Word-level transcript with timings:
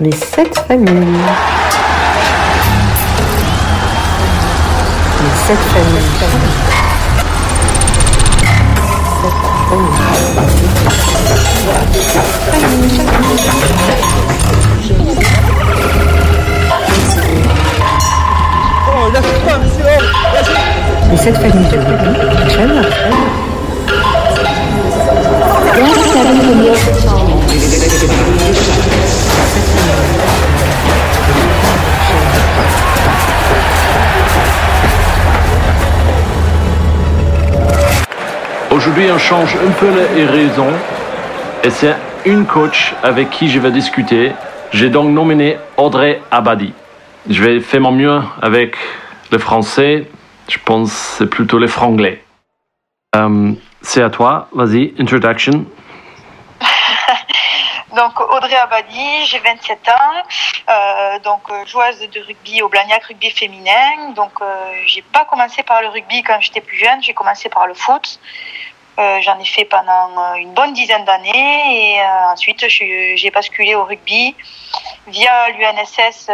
Les 0.00 0.10
sept 0.10 0.58
familles. 0.66 0.96
Les 5.20 5.30
sept 5.46 5.58
familles. 5.72 6.02
Les 21.10 21.16
sept 21.18 21.36
familles. 21.36 21.68
Très 25.66 25.82
bien, 25.82 25.92
très 25.92 26.54
bien. 26.54 27.23
Aujourd'hui, 38.70 39.08
on 39.12 39.18
change 39.18 39.56
un 39.56 39.70
peu 39.70 39.86
les 40.16 40.26
raisons 40.26 40.72
et 41.62 41.70
c'est 41.70 41.94
une 42.26 42.44
coach 42.44 42.94
avec 43.02 43.30
qui 43.30 43.48
je 43.48 43.58
vais 43.60 43.70
discuter. 43.70 44.32
J'ai 44.72 44.90
donc 44.90 45.10
nominé 45.10 45.56
Audrey 45.76 46.20
Abadi. 46.30 46.72
Je 47.30 47.42
vais 47.42 47.60
faire 47.60 47.80
mon 47.80 47.92
mieux 47.92 48.20
avec 48.42 48.76
le 49.30 49.38
français. 49.38 50.08
Je 50.48 50.58
pense 50.64 50.90
que 50.90 50.96
c'est 51.18 51.30
plutôt 51.30 51.58
le 51.58 51.68
franglais. 51.68 52.24
Euh, 53.14 53.52
c'est 53.80 54.02
à 54.02 54.10
toi. 54.10 54.48
Vas-y, 54.52 54.92
introduction. 54.98 55.66
Donc 57.94 58.18
Audrey 58.20 58.56
Abadi, 58.56 59.24
j'ai 59.26 59.38
27 59.38 59.88
ans, 59.88 59.92
euh, 60.68 61.18
donc 61.20 61.42
euh, 61.50 61.64
joueuse 61.64 62.00
de 62.00 62.20
rugby 62.26 62.60
au 62.60 62.68
Blagnac 62.68 63.04
rugby 63.04 63.30
féminin. 63.30 64.10
Donc 64.16 64.32
euh, 64.40 64.72
j'ai 64.86 65.02
pas 65.02 65.24
commencé 65.24 65.62
par 65.62 65.80
le 65.80 65.88
rugby 65.88 66.22
quand 66.24 66.40
j'étais 66.40 66.60
plus 66.60 66.76
jeune, 66.76 67.00
j'ai 67.02 67.14
commencé 67.14 67.48
par 67.48 67.66
le 67.68 67.74
foot. 67.74 68.18
Euh, 68.98 69.20
J'en 69.22 69.38
ai 69.38 69.44
fait 69.44 69.64
pendant 69.64 70.34
une 70.34 70.52
bonne 70.54 70.72
dizaine 70.72 71.04
d'années 71.04 71.96
et 71.96 72.02
ensuite 72.32 72.64
j'ai 72.68 73.30
basculé 73.32 73.74
au 73.76 73.84
rugby 73.84 74.34
via 75.06 75.50
l'UNSS 75.50 76.30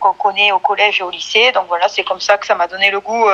qu'on 0.00 0.12
connaît 0.14 0.52
au 0.52 0.58
collège 0.58 1.00
et 1.00 1.02
au 1.02 1.10
lycée. 1.10 1.52
Donc 1.52 1.66
voilà, 1.68 1.88
c'est 1.88 2.04
comme 2.04 2.20
ça 2.20 2.36
que 2.36 2.46
ça 2.46 2.54
m'a 2.54 2.66
donné 2.66 2.90
le 2.90 3.00
goût 3.00 3.26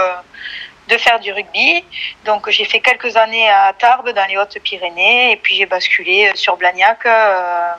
de 0.89 0.97
faire 0.97 1.19
du 1.20 1.33
rugby. 1.33 1.84
Donc 2.25 2.48
j'ai 2.51 2.65
fait 2.65 2.81
quelques 2.81 3.17
années 3.17 3.48
à 3.48 3.73
Tarbes 3.73 4.11
dans 4.11 4.27
les 4.29 4.37
Hautes-Pyrénées 4.37 5.33
et 5.33 5.37
puis 5.37 5.56
j'ai 5.56 5.67
basculé 5.67 6.31
sur 6.34 6.56
Blagnac 6.56 7.05
euh, 7.06 7.73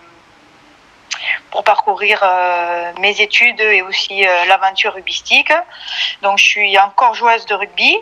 pour 1.51 1.63
parcourir 1.63 2.19
euh, 2.23 2.91
mes 2.99 3.21
études 3.21 3.59
et 3.59 3.81
aussi 3.81 4.25
euh, 4.25 4.45
l'aventure 4.47 4.93
rugbystique. 4.93 5.53
Donc 6.21 6.37
je 6.37 6.43
suis 6.43 6.77
encore 6.79 7.15
joueuse 7.15 7.45
de 7.45 7.55
rugby, 7.55 7.97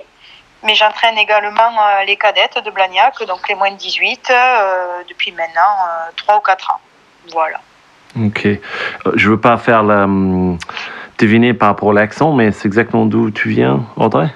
mais 0.63 0.75
j'entraîne 0.75 1.17
également 1.17 1.53
euh, 1.61 2.03
les 2.05 2.17
cadettes 2.17 2.57
de 2.63 2.71
Blagnac, 2.71 3.21
donc 3.25 3.47
les 3.47 3.55
moins 3.55 3.71
de 3.71 3.77
18, 3.77 4.29
euh, 4.29 5.03
depuis 5.07 5.31
maintenant 5.31 5.61
euh, 5.61 6.11
3 6.15 6.37
ou 6.37 6.41
4 6.41 6.71
ans. 6.71 6.79
Voilà. 7.31 7.59
Ok. 8.19 8.45
Euh, 8.45 8.57
Je 9.15 9.29
veux 9.29 9.39
pas 9.39 9.57
faire 9.57 9.83
la, 9.83 10.03
hum, 10.03 10.57
deviner 11.17 11.53
par 11.53 11.69
rapport 11.69 11.91
à 11.91 11.93
l'accent, 11.93 12.31
mais 12.33 12.51
c'est 12.51 12.67
exactement 12.67 13.05
d'où 13.05 13.31
tu 13.31 13.49
viens, 13.49 13.85
Audrey? 13.97 14.29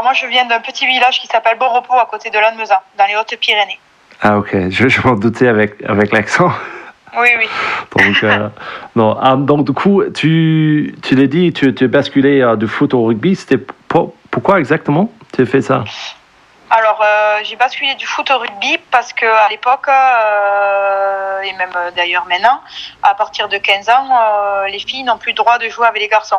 Alors 0.00 0.12
moi 0.12 0.14
je 0.14 0.26
viens 0.28 0.46
d'un 0.46 0.60
petit 0.60 0.86
village 0.86 1.20
qui 1.20 1.26
s'appelle 1.26 1.58
Bon 1.58 1.68
Repos 1.68 1.92
à 1.92 2.06
côté 2.06 2.30
de 2.30 2.38
Lannemezan, 2.38 2.76
dans 2.96 3.04
les 3.04 3.16
Hautes-Pyrénées. 3.16 3.78
Ah 4.22 4.38
ok, 4.38 4.70
je, 4.70 4.88
je 4.88 5.06
m'en 5.06 5.12
doutais 5.14 5.46
avec, 5.46 5.74
avec 5.86 6.10
l'accent. 6.12 6.50
Oui, 7.18 7.28
oui. 7.36 7.46
Donc, 8.06 8.24
euh, 8.24 8.48
non. 8.96 9.18
Ah, 9.20 9.36
donc 9.36 9.66
du 9.66 9.74
coup, 9.74 10.02
tu, 10.16 10.94
tu 11.02 11.14
l'as 11.16 11.26
dit, 11.26 11.52
tu, 11.52 11.74
tu 11.74 11.84
as 11.84 11.88
basculé 11.88 12.40
euh, 12.40 12.56
du 12.56 12.66
foot 12.66 12.94
au 12.94 13.04
rugby. 13.04 13.36
C'était 13.36 13.58
pour- 13.58 14.14
pourquoi 14.30 14.58
exactement 14.58 15.12
tu 15.34 15.42
as 15.42 15.46
fait 15.46 15.60
ça? 15.60 15.84
Alors, 16.70 17.02
euh, 17.04 17.40
j'ai 17.42 17.56
basculé 17.56 17.94
du 17.96 18.06
foot 18.06 18.30
au 18.30 18.38
rugby 18.38 18.78
parce 18.90 19.12
que 19.12 19.26
à 19.26 19.50
l'époque, 19.50 19.86
euh, 19.88 21.40
et 21.42 21.52
même 21.58 21.74
d'ailleurs 21.94 22.24
maintenant, 22.26 22.62
à 23.02 23.14
partir 23.14 23.48
de 23.48 23.58
15 23.58 23.90
ans, 23.90 24.08
euh, 24.10 24.66
les 24.68 24.78
filles 24.78 25.02
n'ont 25.02 25.18
plus 25.18 25.32
le 25.32 25.36
droit 25.36 25.58
de 25.58 25.68
jouer 25.68 25.86
avec 25.88 26.00
les 26.00 26.08
garçons. 26.08 26.38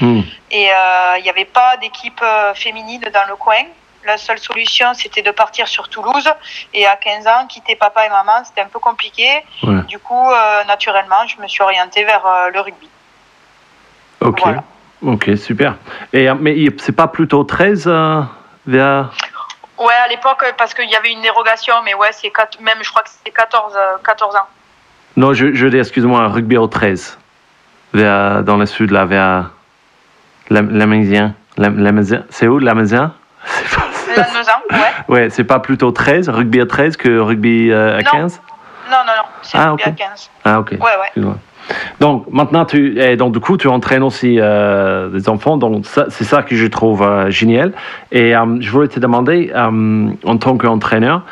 Hmm. 0.00 0.20
Et 0.50 0.68
euh, 0.70 1.18
il 1.18 1.22
n'y 1.22 1.30
avait 1.30 1.44
pas 1.44 1.76
d'équipe 1.76 2.20
euh, 2.22 2.54
féminine 2.54 3.02
dans 3.12 3.28
le 3.28 3.36
coin. 3.36 3.62
La 4.06 4.18
seule 4.18 4.38
solution, 4.38 4.92
c'était 4.92 5.22
de 5.22 5.30
partir 5.30 5.66
sur 5.66 5.88
Toulouse. 5.88 6.28
Et 6.74 6.86
à 6.86 6.96
15 6.96 7.26
ans, 7.26 7.46
quitter 7.48 7.74
papa 7.74 8.06
et 8.06 8.10
maman, 8.10 8.44
c'était 8.44 8.60
un 8.60 8.68
peu 8.68 8.78
compliqué. 8.78 9.26
Ouais. 9.62 9.82
Du 9.88 9.98
coup, 9.98 10.30
euh, 10.30 10.64
naturellement, 10.64 11.26
je 11.26 11.40
me 11.40 11.48
suis 11.48 11.62
orientée 11.62 12.04
vers 12.04 12.26
euh, 12.26 12.50
le 12.50 12.60
rugby. 12.60 12.88
Ok. 14.20 14.40
Voilà. 14.42 14.62
Ok, 15.02 15.30
super. 15.36 15.76
Et, 16.12 16.28
euh, 16.28 16.34
mais 16.38 16.54
c'est 16.78 16.96
pas 16.96 17.08
plutôt 17.08 17.44
13 17.44 17.84
euh, 17.86 18.22
vers. 18.66 19.10
Ouais, 19.78 19.94
à 20.04 20.08
l'époque, 20.08 20.44
parce 20.56 20.72
qu'il 20.72 20.88
y 20.88 20.96
avait 20.96 21.12
une 21.12 21.20
dérogation, 21.20 21.74
mais 21.84 21.94
ouais, 21.94 22.10
c'est 22.12 22.32
même, 22.60 22.78
je 22.82 22.90
crois 22.90 23.02
que 23.02 23.10
c'était 23.10 23.30
14, 23.30 23.74
euh, 23.76 23.96
14 24.04 24.36
ans. 24.36 24.48
Non, 25.16 25.32
je, 25.34 25.52
je 25.52 25.66
dis, 25.66 25.78
excuse-moi, 25.78 26.28
rugby 26.28 26.56
au 26.56 26.66
13. 26.66 27.18
Vers, 27.92 28.42
dans 28.42 28.56
le 28.56 28.66
sud, 28.66 28.90
là, 28.90 29.04
vers. 29.04 29.50
Lamésien. 30.50 31.34
C'est 32.30 32.48
où, 32.48 32.58
Lamésien 32.58 33.12
C'est 33.44 33.76
pas- 33.76 33.84
Lannemezan, 34.16 34.52
ouais. 34.70 34.78
Ouais, 35.14 35.30
c'est 35.30 35.42
pas 35.44 35.58
plutôt 35.58 35.90
13, 35.90 36.28
rugby 36.28 36.60
à 36.60 36.66
13 36.66 36.96
que 36.96 37.18
rugby 37.18 37.70
euh, 37.72 37.94
à 37.98 38.02
Non. 38.02 38.10
15 38.12 38.40
Non, 38.90 38.96
non, 39.06 39.12
non, 39.16 39.22
c'est 39.42 39.58
Ah, 39.58 39.70
rugby 39.70 39.82
à 39.84 39.90
15. 39.90 40.30
Ah, 40.44 40.60
ok. 40.60 40.70
Ouais, 40.72 40.78
ouais. 40.80 41.24
Donc, 41.98 42.26
maintenant, 42.30 42.64
tu, 42.64 43.00
et 43.00 43.16
donc, 43.16 43.32
du 43.32 43.40
coup, 43.40 43.56
tu 43.56 43.66
entraînes 43.68 44.02
aussi 44.02 44.36
euh, 44.38 45.08
des 45.08 45.28
enfants. 45.28 45.56
Donc, 45.56 45.84
c'est 45.86 46.24
ça 46.24 46.42
que 46.42 46.54
je 46.54 46.66
trouve 46.66 47.02
euh, 47.02 47.30
génial. 47.30 47.72
Et 48.12 48.34
je 48.60 48.70
voulais 48.70 48.88
te 48.88 49.00
demander, 49.00 49.50
en 49.54 50.36
tant 50.38 50.56
qu'entraîneur, 50.58 51.22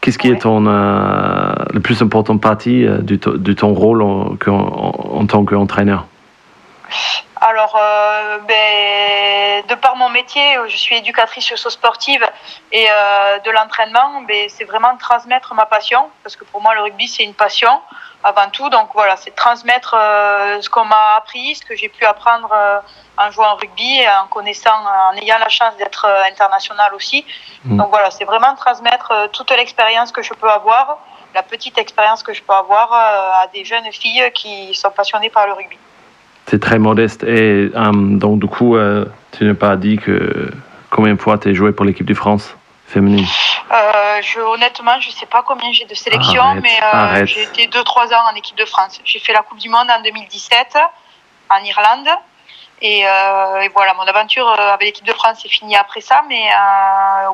qu'est-ce 0.00 0.18
qui 0.18 0.28
Ouais. 0.30 0.36
est 0.36 0.40
ton, 0.40 0.66
euh, 0.66 1.52
le 1.72 1.80
plus 1.80 2.00
important 2.02 2.36
partie 2.36 2.86
euh, 2.86 2.98
de, 2.98 3.16
to- 3.16 3.36
de 3.38 3.52
ton 3.54 3.72
rôle 3.72 4.02
en, 4.02 4.36
en, 4.46 4.50
en 5.20 5.26
tant 5.26 5.44
qu'entraîneur? 5.44 6.06
Alors, 7.44 7.76
euh, 7.76 8.38
ben, 8.38 9.66
de 9.66 9.74
par 9.74 9.96
mon 9.96 10.08
métier, 10.10 10.56
je 10.68 10.76
suis 10.76 10.96
éducatrice 10.96 11.44
socio-sportive 11.44 12.24
et 12.70 12.86
euh, 12.88 13.40
de 13.40 13.50
l'entraînement, 13.50 14.20
ben, 14.28 14.48
c'est 14.48 14.62
vraiment 14.62 14.96
transmettre 14.96 15.52
ma 15.52 15.66
passion, 15.66 16.08
parce 16.22 16.36
que 16.36 16.44
pour 16.44 16.60
moi, 16.60 16.72
le 16.74 16.82
rugby, 16.82 17.08
c'est 17.08 17.24
une 17.24 17.34
passion 17.34 17.80
avant 18.22 18.48
tout. 18.50 18.68
Donc 18.70 18.90
voilà, 18.94 19.16
c'est 19.16 19.34
transmettre 19.34 19.96
euh, 19.98 20.60
ce 20.60 20.70
qu'on 20.70 20.84
m'a 20.84 21.16
appris, 21.16 21.56
ce 21.56 21.64
que 21.64 21.74
j'ai 21.74 21.88
pu 21.88 22.04
apprendre 22.04 22.54
en 23.18 23.30
jouant 23.32 23.54
au 23.54 23.56
rugby, 23.56 23.98
et 23.98 24.08
en 24.08 24.28
connaissant, 24.28 24.78
en 25.10 25.16
ayant 25.16 25.38
la 25.38 25.48
chance 25.48 25.76
d'être 25.78 26.06
international 26.30 26.94
aussi. 26.94 27.26
Mm. 27.64 27.76
Donc 27.76 27.88
voilà, 27.88 28.12
c'est 28.12 28.24
vraiment 28.24 28.54
transmettre 28.54 29.30
toute 29.32 29.50
l'expérience 29.50 30.12
que 30.12 30.22
je 30.22 30.32
peux 30.32 30.48
avoir, 30.48 30.98
la 31.34 31.42
petite 31.42 31.76
expérience 31.76 32.22
que 32.22 32.34
je 32.34 32.42
peux 32.44 32.54
avoir 32.54 32.92
à 32.92 33.48
des 33.48 33.64
jeunes 33.64 33.90
filles 33.90 34.30
qui 34.32 34.76
sont 34.76 34.92
passionnées 34.92 35.30
par 35.30 35.48
le 35.48 35.54
rugby. 35.54 35.78
C'est 36.48 36.60
très 36.60 36.78
modeste. 36.78 37.22
Et 37.24 37.70
euh, 37.74 37.90
donc, 37.94 38.40
du 38.40 38.46
coup, 38.46 38.76
euh, 38.76 39.04
tu 39.36 39.44
n'as 39.44 39.54
pas 39.54 39.76
dit 39.76 39.96
que 39.98 40.50
combien 40.90 41.14
de 41.14 41.20
fois 41.20 41.38
tu 41.38 41.48
as 41.50 41.54
joué 41.54 41.72
pour 41.72 41.84
l'équipe 41.84 42.06
de 42.06 42.14
France 42.14 42.54
féminine? 42.86 43.24
Euh, 43.72 44.20
je, 44.22 44.40
honnêtement, 44.40 45.00
je 45.00 45.10
sais 45.10 45.26
pas 45.26 45.42
combien 45.42 45.72
j'ai 45.72 45.86
de 45.86 45.94
sélections, 45.94 46.42
Arrête, 46.42 46.62
mais 46.62 46.78
euh, 47.22 47.26
j'ai 47.26 47.42
été 47.44 47.66
2-3 47.68 48.12
ans 48.14 48.30
en 48.30 48.34
équipe 48.34 48.56
de 48.58 48.66
France. 48.66 49.00
J'ai 49.04 49.18
fait 49.18 49.32
la 49.32 49.42
Coupe 49.42 49.58
du 49.58 49.68
Monde 49.70 49.86
en 49.90 50.02
2017 50.02 50.76
en 51.48 51.64
Irlande. 51.64 52.08
Et, 52.84 53.02
et 53.02 53.68
voilà, 53.72 53.94
mon 53.94 54.02
aventure 54.02 54.48
avec 54.58 54.80
l'équipe 54.88 55.06
de 55.06 55.12
France 55.12 55.44
est 55.44 55.48
finie 55.48 55.76
après 55.76 56.00
ça, 56.00 56.22
mais 56.28 56.42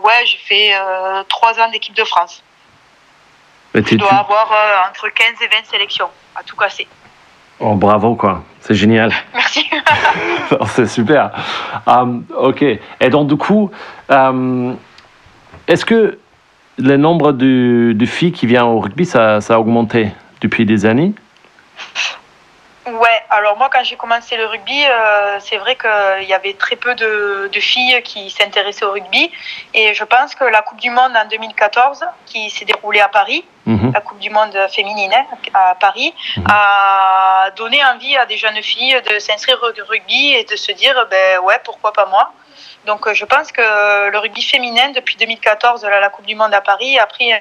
ouais, 0.05 0.27
j'ai 0.27 0.37
fait 0.37 0.75
euh, 0.75 1.23
3 1.27 1.59
ans 1.61 1.71
d'équipe 1.71 1.95
de 1.97 2.05
France. 2.05 2.43
Mais 3.75 3.81
Je 3.83 3.89
tu- 3.89 3.97
dois 3.97 4.13
avoir 4.13 4.47
entre 4.91 5.09
15 5.09 5.28
et 5.41 5.47
20 5.49 5.65
sélections, 5.65 6.11
à 6.37 6.43
tout 6.43 6.54
casser. 6.54 6.87
Oh, 7.60 7.75
bravo, 7.75 8.15
quoi. 8.15 8.43
C'est 8.60 8.75
génial. 8.75 9.13
Merci. 9.34 9.65
C'est 10.66 10.87
super. 10.87 11.31
Um, 11.87 12.25
ok. 12.37 12.63
Et 12.63 13.10
donc, 13.10 13.28
du 13.28 13.37
coup, 13.37 13.71
um, 14.09 14.77
est-ce 15.66 15.84
que 15.84 16.19
le 16.78 16.97
nombre 16.97 17.33
de, 17.33 17.93
de 17.95 18.07
filles 18.07 18.33
qui 18.33 18.47
viennent 18.47 18.63
au 18.63 18.81
rugby, 18.81 19.05
ça, 19.05 19.41
ça 19.41 19.57
a 19.57 19.59
augmenté 19.59 20.09
depuis 20.41 20.65
des 20.65 20.87
années? 20.87 21.13
Ouais, 22.93 23.23
alors 23.31 23.57
moi 23.57 23.69
quand 23.73 23.83
j'ai 23.85 23.97
commencé 23.97 24.37
le 24.37 24.47
rugby, 24.47 24.85
euh, 24.87 25.39
c'est 25.41 25.57
vrai 25.59 25.77
qu'il 25.77 26.29
y 26.29 26.33
avait 26.33 26.55
très 26.55 26.77
peu 26.77 26.95
de, 26.95 27.51
de 27.53 27.61
filles 27.61 28.03
qui 28.03 28.31
s'intéressaient 28.31 28.85
au 28.85 28.93
rugby. 28.93 29.31
Et 29.75 29.95
je 29.95 30.05
pense 30.05 30.35
que 30.35 30.45
la 30.45 30.63
Coupe 30.63 30.81
du 30.81 30.91
Monde 30.91 31.13
en 31.17 31.27
2014, 31.29 32.05
qui 32.27 32.51
s'est 32.51 32.65
déroulée 32.65 33.01
à 33.01 33.09
Paris, 33.09 33.45
Mhm. 33.67 33.93
la 33.93 34.01
Coupe 34.01 34.19
du 34.19 34.31
Monde 34.31 34.57
féminine 34.71 35.13
hein, 35.13 35.27
à 35.53 35.75
Paris, 35.75 36.15
Mhm. 36.39 36.45
a 36.51 37.51
donné 37.57 37.85
envie 37.85 38.17
à 38.17 38.25
des 38.25 38.39
jeunes 38.39 38.63
filles 38.63 39.01
de 39.11 39.19
s'inscrire 39.19 39.59
au 39.63 39.73
rugby 39.89 40.35
et 40.35 40.45
de 40.45 40.57
se 40.57 40.73
dire, 40.73 41.07
ben 41.11 41.39
ouais, 41.41 41.61
pourquoi 41.65 41.93
pas 41.93 42.07
moi 42.07 42.33
Donc 42.89 43.07
euh, 43.07 43.13
je 43.15 43.25
pense 43.27 43.53
que 43.53 43.61
le 44.11 44.19
rugby 44.19 44.43
féminin, 44.43 44.89
depuis 44.97 45.15
2014, 45.17 45.85
la, 45.85 46.01
la 46.01 46.09
Coupe 46.09 46.25
du 46.27 46.35
Monde 46.35 46.55
à 46.55 46.63
Paris, 46.63 46.99
a 46.99 47.07
pris 47.07 47.31
un, 47.33 47.39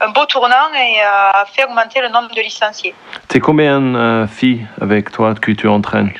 un 0.00 0.08
beau 0.10 0.24
tournant 0.26 0.72
et 0.74 1.00
a 1.02 1.44
fait 1.52 1.64
augmenter 1.64 2.00
le 2.00 2.08
nombre 2.08 2.32
de 2.34 2.40
licenciés. 2.40 2.94
T'es 3.28 3.40
combien 3.40 3.80
de 3.80 4.26
filles 4.30 4.64
avec 4.80 5.10
toi 5.10 5.34
que 5.34 5.50
tu 5.50 5.66
entraînes? 5.68 6.12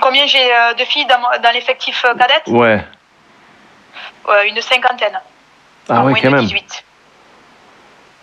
Combien 0.00 0.26
j'ai 0.26 0.52
euh, 0.52 0.74
de 0.74 0.84
filles 0.84 1.06
dans, 1.06 1.20
dans 1.40 1.50
l'effectif 1.52 2.04
euh, 2.04 2.14
cadette? 2.14 2.42
Ouais. 2.48 2.84
Euh, 4.28 4.42
Une 4.44 4.60
cinquantaine. 4.60 5.18
Ah 5.88 6.00
moins 6.02 6.14
quand 6.14 6.30
même. 6.30 6.40
18. 6.40 6.84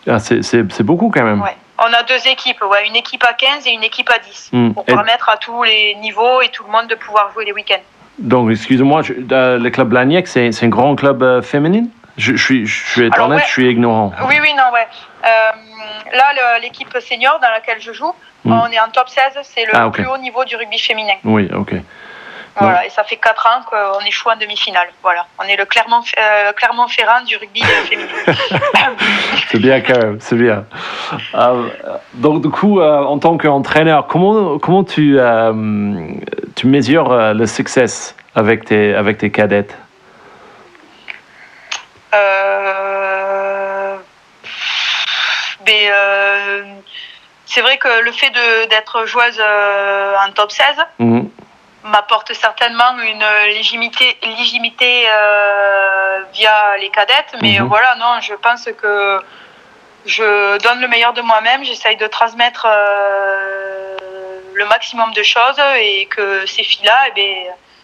Ah, 0.08 0.20
c'est- 0.20 0.84
beaucoup 0.84 1.10
quand 1.14 1.24
même. 1.24 1.42
Ouais. 1.42 1.56
On 1.78 1.94
a 1.94 2.04
deux 2.04 2.28
équipes, 2.28 2.62
ouais, 2.64 2.86
une 2.88 2.96
équipe 2.98 3.24
à 3.26 3.34
15 3.34 3.66
et 3.68 3.72
une 3.72 3.84
équipe 3.84 4.10
à 4.10 4.20
10, 4.20 4.50
Hmm. 4.52 4.74
pour 4.74 4.84
Et- 4.88 4.94
permettre 4.94 5.30
à 5.30 5.38
tous 5.38 5.64
les 5.64 5.96
niveaux 5.96 6.42
et 6.42 6.50
tout 6.50 6.64
le 6.66 6.72
monde 6.72 6.88
de 6.88 6.96
pouvoir 6.96 7.32
jouer 7.34 7.46
les 7.46 7.54
week-ends. 7.54 7.80
Donc, 8.20 8.52
excusez-moi, 8.52 9.02
euh, 9.32 9.58
le 9.58 9.70
club 9.70 9.90
Blagnac, 9.90 10.28
c'est 10.28 10.52
un 10.64 10.68
grand 10.70 10.96
club 10.96 11.24
euh, 11.24 11.42
féminin? 11.42 11.86
Je, 12.18 12.36
je 12.36 12.44
suis, 12.44 12.66
je 12.66 12.86
suis 12.92 13.10
Alors, 13.14 13.28
honnête, 13.28 13.40
ouais. 13.40 13.46
je 13.48 13.52
suis 13.52 13.72
ignorant. 13.72 14.12
Oui, 14.28 14.36
oui, 14.42 14.50
non, 14.58 14.64
ouais. 14.74 14.88
Euh, 15.26 16.18
là, 16.18 16.60
l'équipe 16.62 16.90
senior 17.00 17.40
dans 17.42 17.50
laquelle 17.50 17.80
je 17.82 17.94
joue, 17.94 18.14
Hmm. 18.46 18.54
on 18.54 18.68
est 18.72 18.80
en 18.80 18.88
top 18.90 19.10
16, 19.10 19.38
c'est 19.44 19.66
le 19.66 19.72
Ah, 19.74 19.90
plus 19.90 20.08
haut 20.08 20.18
niveau 20.18 20.46
du 20.46 20.56
rugby 20.56 20.80
féminin. 20.80 21.16
Oui, 21.26 21.50
ok. 21.54 21.74
Voilà, 22.58 22.86
et 22.86 22.90
ça 22.90 23.04
fait 23.04 23.16
4 23.18 23.48
ans 23.48 23.62
qu'on 23.70 24.06
échoue 24.06 24.30
en 24.30 24.36
demi-finale. 24.36 24.88
Voilà, 25.02 25.26
on 25.40 25.44
est 25.44 25.56
le 25.56 25.66
Clermont, 25.66 26.02
euh, 26.18 26.52
Clermont-Ferrand 26.54 27.22
du 27.26 27.38
rugby 27.38 27.62
féminin. 27.90 28.08
C'est 29.52 29.60
bien 29.60 29.82
quand 29.82 29.98
même, 29.98 30.20
c'est 30.20 30.36
bien. 30.36 30.66
Euh, 31.36 31.70
donc, 32.14 32.42
du 32.44 32.50
coup, 32.50 32.80
euh, 32.82 33.00
en 33.04 33.18
tant 33.18 33.38
qu'entraîneur, 33.38 34.08
comment, 34.08 34.60
comment 34.60 34.84
tu, 34.84 35.16
euh, 35.20 35.54
tu 36.56 36.68
mesures 36.68 37.34
le 37.34 37.46
succès 37.48 37.86
avec 38.36 38.66
tes, 38.66 38.94
avec 38.94 39.18
tes 39.18 39.32
cadettes? 39.32 39.76
Mais 45.66 45.90
euh, 45.92 46.64
c'est 47.46 47.62
vrai 47.62 47.78
que 47.78 48.02
le 48.04 48.12
fait 48.12 48.30
de- 48.30 48.70
d'être 48.70 49.06
joueuse 49.06 49.40
en 49.42 50.32
top 50.32 50.52
16 50.52 50.66
Mhm. 51.00 51.30
M'apporte 51.90 52.34
certainement 52.34 52.98
une 53.04 53.24
légitimité, 53.48 54.18
légitimité 54.24 55.06
euh, 55.10 56.20
via 56.34 56.78
les 56.80 56.90
cadettes. 56.90 57.36
Mais 57.42 57.60
Mhm. 57.60 57.68
voilà, 57.68 57.96
non, 57.96 58.20
je 58.22 58.34
pense 58.36 58.66
que 58.82 59.22
je 60.06 60.58
donne 60.60 60.80
le 60.82 60.88
meilleur 60.88 61.14
de 61.14 61.22
moi-même. 61.22 61.64
J'essaye 61.64 61.98
de 61.98 62.08
transmettre 62.08 62.66
euh, 62.70 63.98
le 64.54 64.66
maximum 64.66 65.12
de 65.14 65.24
choses 65.24 65.60
et 65.80 66.06
que 66.08 66.46
ces 66.46 66.64
filles-là, 66.64 66.98
eh 67.10 67.12
bien, 67.12 67.34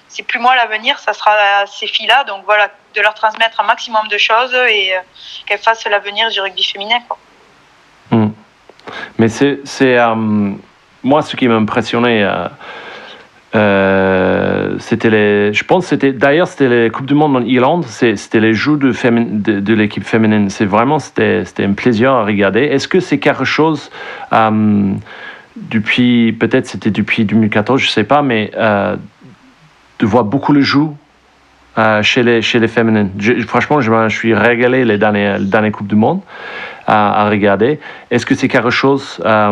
c'est 0.07 0.23
plus 0.23 0.39
moi 0.39 0.55
l'avenir, 0.55 0.97
ça 0.99 1.13
sera 1.13 1.65
ces 1.67 1.87
filles-là. 1.87 2.23
Donc 2.25 2.43
voilà, 2.45 2.69
de 2.95 3.01
leur 3.01 3.13
transmettre 3.13 3.59
un 3.59 3.65
maximum 3.65 4.07
de 4.07 4.17
choses 4.17 4.53
et 4.53 4.95
euh, 4.95 4.99
qu'elles 5.45 5.59
fassent 5.59 5.85
l'avenir 5.85 6.29
du 6.29 6.39
rugby 6.39 6.63
féminin. 6.63 6.99
Quoi. 7.07 7.17
Mhm. 8.11 8.33
Mais 9.17 9.27
c'est. 9.29 9.59
c'est, 9.65 9.97
moi, 11.03 11.21
ce 11.21 11.35
qui 11.35 11.47
m'a 11.47 11.55
impressionné. 11.55 12.27
Euh, 13.55 14.55
euh, 14.75 14.75
c'était 14.79 15.09
les, 15.09 15.53
je 15.53 15.63
pense 15.63 15.87
c'était 15.87 16.11
d'ailleurs 16.11 16.47
c'était 16.47 16.67
les 16.67 16.89
coupes 16.89 17.05
du 17.05 17.13
monde 17.13 17.35
en 17.35 17.41
Irlande, 17.41 17.85
c'était 17.85 18.39
les 18.39 18.53
jeux 18.53 18.77
de, 18.77 19.73
l'équipe 19.73 20.03
féminine. 20.03 20.49
C'est 20.49 20.65
vraiment 20.65 20.99
c'était 20.99 21.43
un 21.59 21.73
plaisir 21.73 22.11
à 22.11 22.25
regarder. 22.25 22.61
Est-ce 22.61 22.87
que 22.87 22.99
c'est 22.99 23.19
quelque 23.19 23.45
chose 23.45 23.91
euh, 24.33 24.91
depuis 25.55 26.33
peut-être 26.33 26.67
c'était 26.67 26.91
depuis 26.91 27.25
2014, 27.25 27.81
je 27.81 27.89
sais 27.89 28.03
pas, 28.03 28.21
mais 28.21 28.51
euh, 28.57 28.95
de 29.99 30.05
voir 30.05 30.23
beaucoup 30.23 30.53
le 30.53 30.61
jeu 30.61 30.87
euh, 31.77 32.01
chez 32.01 32.23
les 32.23 32.41
chez 32.41 32.59
les 32.59 32.67
féminines? 32.67 33.11
Franchement, 33.47 33.81
je, 33.81 33.91
je 34.09 34.15
suis 34.15 34.33
régalé 34.33 34.85
les 34.85 34.97
dernières 34.97 35.39
dernières 35.39 35.71
coupes 35.71 35.87
du 35.87 35.95
monde 35.95 36.21
à, 36.87 37.21
à 37.21 37.29
regarder. 37.29 37.79
Est-ce 38.11 38.25
que 38.25 38.35
c'est 38.35 38.47
quelque 38.47 38.69
chose 38.69 39.21
euh, 39.25 39.51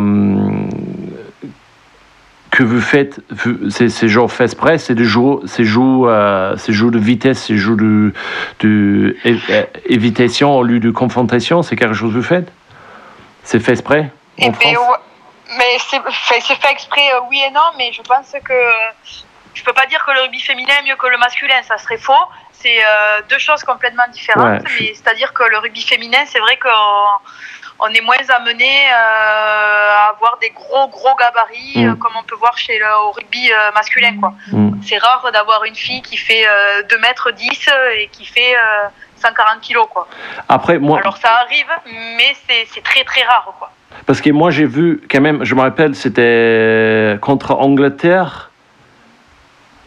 que 2.54 2.62
vous 2.62 2.82
faites, 2.82 3.20
vous- 3.32 3.72
c'est 3.72 4.08
genre 4.08 4.32
fait 4.32 4.44
exprès, 4.44 4.78
c'est 4.78 4.94
des 4.94 5.06
jeux, 5.06 5.40
c'est 5.48 5.64
jeux, 5.64 5.82
euh, 5.82 6.56
jeux 6.68 6.92
de 6.92 7.00
vitesse, 7.00 7.46
c'est 7.46 7.58
jeux 7.58 7.76
de, 7.76 9.16
évitation 9.86 10.56
au 10.56 10.64
lieu 10.64 10.80
de 10.80 10.92
confrontation, 10.92 11.64
c'est 11.64 11.76
quelque 11.76 11.96
chose 11.96 12.12
que 12.14 12.18
vous 12.18 12.24
faites? 12.24 12.52
C'est 13.44 13.60
fait 13.60 13.72
exprès? 13.72 14.12
Eh 14.38 14.46
en 14.46 14.52
ben, 14.52 14.76
France? 14.76 15.00
Mais 15.58 15.78
c'est 15.80 16.56
fait, 16.56 16.72
exprès, 16.72 17.12
euh, 17.14 17.22
oui 17.30 17.42
et 17.48 17.52
non, 17.52 17.70
mais 17.80 17.92
je 17.92 18.04
pense 18.04 18.32
que 18.46 18.54
je 19.56 19.64
peux 19.64 19.74
pas 19.74 19.88
dire 19.88 20.04
que 20.06 20.12
le 20.12 20.22
rugby 20.22 20.40
féminin 20.40 20.74
est 20.82 20.88
mieux 20.88 20.96
que 20.96 21.08
le 21.08 21.18
masculin, 21.18 21.60
ça 21.68 21.80
serait 21.80 21.98
faux. 21.98 22.14
C'est 22.52 22.78
euh, 22.78 23.22
deux 23.30 23.40
choses 23.40 23.64
complètement 23.64 24.08
différentes. 24.12 24.62
Ouais, 24.62 24.70
je 24.78 24.94
c'est-à-dire 24.94 25.34
que 25.34 25.44
le 25.44 25.58
rugby 25.58 25.82
féminin, 25.82 26.24
c'est 26.28 26.40
vrai 26.40 26.58
qu'on 26.58 26.70
on 27.86 27.90
est 27.94 28.02
moins 28.02 28.26
amené 28.38 28.72
euh, 28.88 30.02
à 30.02 30.10
avoir 30.16 30.38
des 30.42 30.50
gros 30.52 30.88
gros 30.88 31.16
gabarits 31.16 31.74
Mm. 31.76 31.90
euh, 31.90 31.96
comme 31.96 32.12
on 32.20 32.24
peut 32.24 32.36
voir 32.36 32.58
chez 32.58 32.78
le 32.80 32.86
au 33.08 33.12
rugby 33.12 33.52
euh, 33.52 33.72
masculin 33.74 34.16
quoi. 34.20 34.34
Mm. 34.52 34.72
C'est 34.88 34.98
rare 34.98 35.30
d'avoir 35.34 35.64
une 35.66 35.76
fille 35.76 36.02
qui 36.02 36.18
fait 36.18 36.46
euh, 36.48 36.84
2 36.90 36.98
mètres 37.00 37.32
10 37.32 37.70
et 37.98 38.08
qui 38.12 38.26
fait 38.26 38.56
euh, 38.56 38.88
140 39.18 39.62
kilos 39.62 39.88
quoi. 39.94 40.08
Après, 40.50 40.78
moi, 40.80 41.00
Alors 41.00 41.18
ça 41.18 41.32
arrive, 41.44 41.72
mais 42.18 42.32
c'est 42.48 42.66
c'est 42.74 42.84
très 42.84 43.04
très 43.04 43.24
rare 43.24 43.54
quoi. 43.60 43.70
parce 44.06 44.22
que 44.22 44.30
moi 44.30 44.50
j'ai 44.52 44.66
vu 44.66 45.02
quand 45.10 45.22
même, 45.22 45.44
je 45.44 45.54
me 45.56 45.62
rappelle, 45.62 45.94
c'était 45.96 47.18
contre 47.22 47.52
Angleterre. 47.56 48.50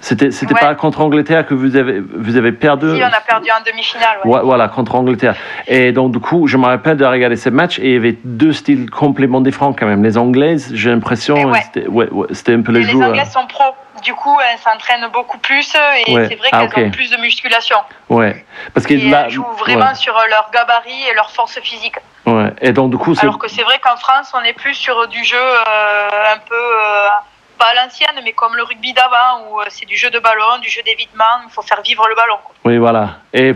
C'était, 0.07 0.31
c'était 0.31 0.55
Ouais. 0.55 0.61
pas 0.61 0.77
contre 0.77 1.01
Angleterre 1.01 1.45
que 1.49 1.55
vous 1.55 1.75
avez, 1.75 1.99
vous 1.99 2.37
avez 2.37 2.53
perdu. 2.53 2.95
Si 2.95 3.03
on 3.03 3.07
a 3.07 3.21
perdu 3.21 3.51
en 3.51 3.61
demi-finale. 3.69 4.19
ouais. 4.25 4.39
Voilà, 4.45 4.69
contre 4.69 4.95
Angleterre. 4.95 5.35
Et 5.67 5.91
donc, 5.91 6.13
du 6.13 6.21
coup, 6.21 6.47
je 6.47 6.57
me 6.57 6.65
rappelle 6.67 6.97
de 6.97 7.05
regarder 7.05 7.35
ce 7.35 7.49
match 7.49 7.81
et 7.81 7.87
il 7.87 7.93
y 7.95 7.97
avait 7.97 8.17
deux 8.23 8.53
styles 8.53 8.89
complètement 8.89 9.41
différents 9.41 9.73
quand 9.73 9.87
même. 9.87 10.05
Les 10.05 10.17
Anglaises, 10.17 10.71
j'ai 10.75 10.91
l'impression, 10.91 11.53
c'était 11.55 11.89
ouais, 11.89 12.09
c'était 12.31 12.55
un 12.55 12.63
peu 12.63 12.71
Et 12.77 12.83
les 12.85 12.93
les. 12.93 13.03
Anglaises 13.03 13.33
sont 13.33 13.49
pros. 13.49 13.75
Du 14.05 14.15
coup, 14.15 14.37
elles 14.53 14.59
s'entraînent 14.61 15.11
beaucoup 15.13 15.39
plus 15.39 15.75
et 16.07 16.15
Ouais. 16.15 16.29
c'est 16.29 16.37
vrai 16.37 16.49
Ah, 16.53 16.69
qu'elles 16.69 16.87
ont 16.87 16.91
plus 16.93 17.11
de 17.11 17.17
musculation. 17.21 17.79
Ouais. 18.09 18.45
Parce 18.75 18.87
que 18.87 18.95
Et 18.95 19.09
là, 19.11 19.23
elles 19.25 19.31
jouent 19.33 19.45
vraiment 19.59 19.87
ouais, 19.89 19.95
sur 19.97 20.15
leur 20.31 20.51
gabarit 20.55 21.03
et 21.11 21.15
leur 21.17 21.31
force 21.33 21.59
physique. 21.61 21.97
ouais. 22.27 22.53
Et 22.61 22.73
donc, 22.73 22.93
du 22.93 22.97
coup. 22.99 23.13
Alors 23.21 23.39
que 23.39 23.49
c'est 23.49 23.63
vrai 23.63 23.81
qu'en 23.83 23.97
France, 23.97 24.33
on 24.41 24.45
est 24.45 24.53
plus 24.53 24.75
sur 24.75 25.09
du 25.09 25.25
jeu 25.25 25.37
euh, 25.37 26.35
un 26.35 26.39
peu, 26.49 26.55
euh, 26.55 27.09
pas 27.59 27.67
à 27.73 27.85
l'ancienne, 27.85 28.21
mais 28.25 28.33
comme 28.33 28.55
le 28.57 28.63
rugby 28.63 28.93
d'avant, 28.93 29.45
où 29.51 29.61
euh, 29.61 29.65
c'est 29.69 29.87
du 29.87 29.97
jeu 29.97 30.11
de 30.11 30.19
ballon, 30.19 30.59
du 30.63 30.69
jeu 30.71 30.83
d'évitement, 30.85 31.25
il 31.45 31.51
faut 31.51 31.63
faire 31.63 31.81
vivre 31.83 32.07
le 32.09 32.15
ballon. 32.15 32.37
quoi. 32.45 32.55
Oui, 32.65 32.79
voilà. 32.79 33.19
Et 33.33 33.55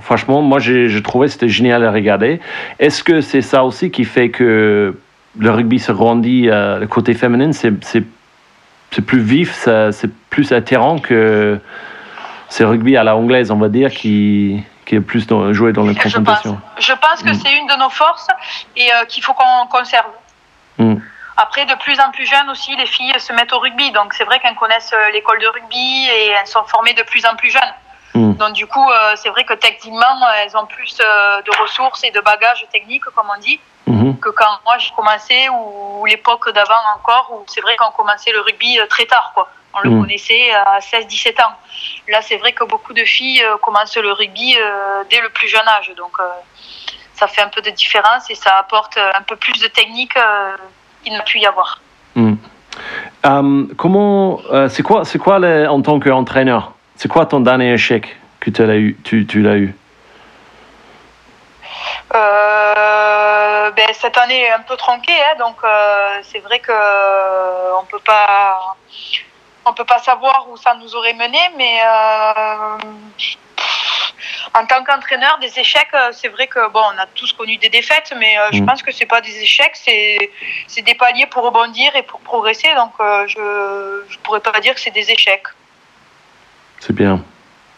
franchement, 0.00 0.42
moi, 0.42 0.58
j'ai 0.58 1.02
trouvé 1.02 1.26
que 1.26 1.32
c'était 1.32 1.48
génial 1.48 1.84
à 1.84 1.90
regarder. 1.92 2.40
Est-ce 2.78 3.02
que 3.04 3.20
c'est 3.20 3.42
ça 3.42 3.64
aussi 3.64 3.90
qui 3.90 4.04
fait 4.04 4.30
que 4.30 4.98
le 5.38 5.50
rugby 5.50 5.78
se 5.78 5.92
grandit, 5.92 6.48
euh, 6.50 6.78
le 6.78 6.86
côté 6.86 7.14
féminin, 7.14 7.52
c'est 7.52 7.70
plus 9.06 9.20
vif, 9.20 9.68
c'est 9.92 10.10
plus 10.30 10.52
attirant 10.52 10.98
que 10.98 11.58
ce 12.48 12.62
rugby 12.64 12.96
à 12.96 13.02
la 13.04 13.16
anglaise, 13.16 13.50
on 13.50 13.56
va 13.56 13.68
dire, 13.70 13.90
qui, 13.90 14.62
qui 14.84 14.96
est 14.96 15.00
plus 15.00 15.26
dans, 15.26 15.52
joué 15.54 15.72
dans 15.72 15.84
les 15.84 15.94
Je 15.94 15.98
pense. 16.02 16.12
confrontations. 16.14 16.60
Je 16.78 16.92
pense 16.92 17.22
que 17.22 17.30
Mm. 17.30 17.34
c'est 17.34 17.56
une 17.56 17.66
de 17.66 17.78
nos 17.78 17.88
forces 17.88 18.28
et 18.76 18.82
euh, 18.92 19.04
qu'il 19.06 19.22
faut 19.24 19.32
qu'on 19.32 19.66
conserve. 19.70 20.04
Mm. 20.78 20.96
Après, 21.36 21.64
de 21.64 21.74
plus 21.76 21.98
en 22.00 22.10
plus 22.10 22.26
jeunes 22.26 22.48
aussi, 22.50 22.74
les 22.76 22.86
filles 22.86 23.18
se 23.18 23.32
mettent 23.32 23.52
au 23.52 23.58
rugby. 23.58 23.90
Donc, 23.92 24.12
c'est 24.14 24.24
vrai 24.24 24.38
qu'elles 24.40 24.54
connaissent 24.54 24.92
euh, 24.92 25.10
l'école 25.10 25.40
de 25.40 25.46
rugby 25.48 26.08
et 26.08 26.28
elles 26.28 26.46
sont 26.46 26.64
formées 26.64 26.92
de 26.94 27.02
plus 27.02 27.24
en 27.26 27.34
plus 27.36 27.50
jeunes. 27.50 27.74
Mm. 28.14 28.34
Donc, 28.34 28.52
du 28.52 28.66
coup, 28.66 28.90
euh, 28.90 29.14
c'est 29.16 29.30
vrai 29.30 29.44
que 29.44 29.54
techniquement, 29.54 30.28
elles 30.36 30.54
ont 30.56 30.66
plus 30.66 30.98
euh, 31.00 31.40
de 31.42 31.50
ressources 31.62 32.04
et 32.04 32.10
de 32.10 32.20
bagages 32.20 32.66
techniques, 32.70 33.04
comme 33.14 33.30
on 33.34 33.40
dit, 33.40 33.58
Mhm. 33.86 34.20
que 34.20 34.28
quand 34.28 34.58
moi 34.64 34.78
j'ai 34.78 34.92
commencé 34.94 35.48
ou 35.48 36.04
l'époque 36.06 36.48
d'avant 36.50 36.80
encore, 36.94 37.28
où 37.32 37.44
c'est 37.48 37.60
vrai 37.62 37.74
qu'on 37.76 37.90
commençait 37.90 38.30
le 38.30 38.40
rugby 38.40 38.78
très 38.88 39.06
tard. 39.06 39.32
quoi. 39.34 39.48
On 39.74 39.80
le 39.80 39.90
Mm. 39.90 40.00
connaissait 40.02 40.52
à 40.52 40.80
16-17 40.80 41.40
ans. 41.42 41.52
Là, 42.08 42.20
c'est 42.22 42.36
vrai 42.36 42.52
que 42.52 42.62
beaucoup 42.64 42.92
de 42.92 43.04
filles 43.04 43.42
euh, 43.42 43.56
commencent 43.56 43.96
le 43.96 44.12
rugby 44.12 44.56
dès 45.10 45.20
le 45.20 45.30
plus 45.30 45.48
jeune 45.48 45.66
âge. 45.66 45.90
Donc, 45.96 46.16
ça 47.14 47.26
fait 47.26 47.40
un 47.42 47.48
peu 47.48 47.60
de 47.62 47.70
différence 47.70 48.28
et 48.30 48.34
ça 48.34 48.56
apporte 48.58 48.96
un 48.98 49.22
peu 49.22 49.36
plus 49.36 49.58
de 49.60 49.66
technique 49.68 50.16
qu'il 51.02 51.12
n'a 51.12 51.22
pu 51.22 51.38
y 51.38 51.46
avoir. 51.46 51.80
Mm. 52.14 52.34
Euh, 53.24 53.66
comment, 53.76 54.40
euh, 54.50 54.68
c'est 54.68 54.82
quoi, 54.82 55.04
c'est 55.04 55.18
quoi 55.18 55.38
en 55.68 55.82
tant 55.82 56.00
qu'entraîneur 56.00 56.72
C'est 56.96 57.08
quoi 57.08 57.26
ton 57.26 57.40
dernier 57.40 57.72
échec 57.72 58.16
que 58.40 58.50
tu 58.50 58.66
l'as 58.66 58.76
eu, 58.76 58.96
tu, 59.04 59.26
tu 59.26 59.42
l'as 59.42 59.56
eu? 59.56 59.74
Euh, 62.14 63.70
ben, 63.70 63.88
cette 63.92 64.18
année 64.18 64.42
est 64.42 64.52
un 64.52 64.60
peu 64.60 64.76
tronquée, 64.76 65.12
hein, 65.12 65.38
donc 65.38 65.56
c'est 66.22 66.40
vrai 66.40 66.58
que 66.58 66.72
on 67.80 67.84
peut 67.84 68.00
pas, 68.04 68.76
on 69.64 69.72
peut 69.72 69.84
pas 69.84 69.98
savoir 69.98 70.46
où 70.50 70.56
ça 70.56 70.74
nous 70.74 70.94
aurait 70.96 71.14
mené, 71.14 71.38
mais 71.56 71.80
en 74.54 74.66
tant 74.66 74.82
qu'entraîneur, 74.84 75.38
des 75.38 75.58
échecs, 75.58 75.88
euh, 75.94 76.10
c'est 76.12 76.28
vrai 76.28 76.46
que 76.46 76.68
bon, 76.70 76.82
on 76.94 76.98
a 76.98 77.06
tous 77.14 77.32
connu 77.32 77.56
des 77.56 77.68
défaites, 77.68 78.12
mais 78.18 78.38
euh, 78.38 78.48
je 78.52 78.60
Mm. 78.62 78.66
pense 78.66 78.82
que 78.82 78.92
c'est 78.92 79.06
pas 79.06 79.20
des 79.20 79.42
échecs, 79.42 79.76
c'est 79.76 80.82
des 80.82 80.94
paliers 80.94 81.26
pour 81.26 81.42
rebondir 81.44 81.94
et 81.96 82.02
pour 82.02 82.20
progresser, 82.20 82.68
donc 82.76 82.92
euh, 83.00 83.26
je 83.26 84.04
je 84.12 84.18
pourrais 84.18 84.40
pas 84.40 84.58
dire 84.60 84.74
que 84.74 84.80
c'est 84.80 84.90
des 84.90 85.10
échecs. 85.10 85.46
C'est 86.80 86.94
bien. 86.94 87.22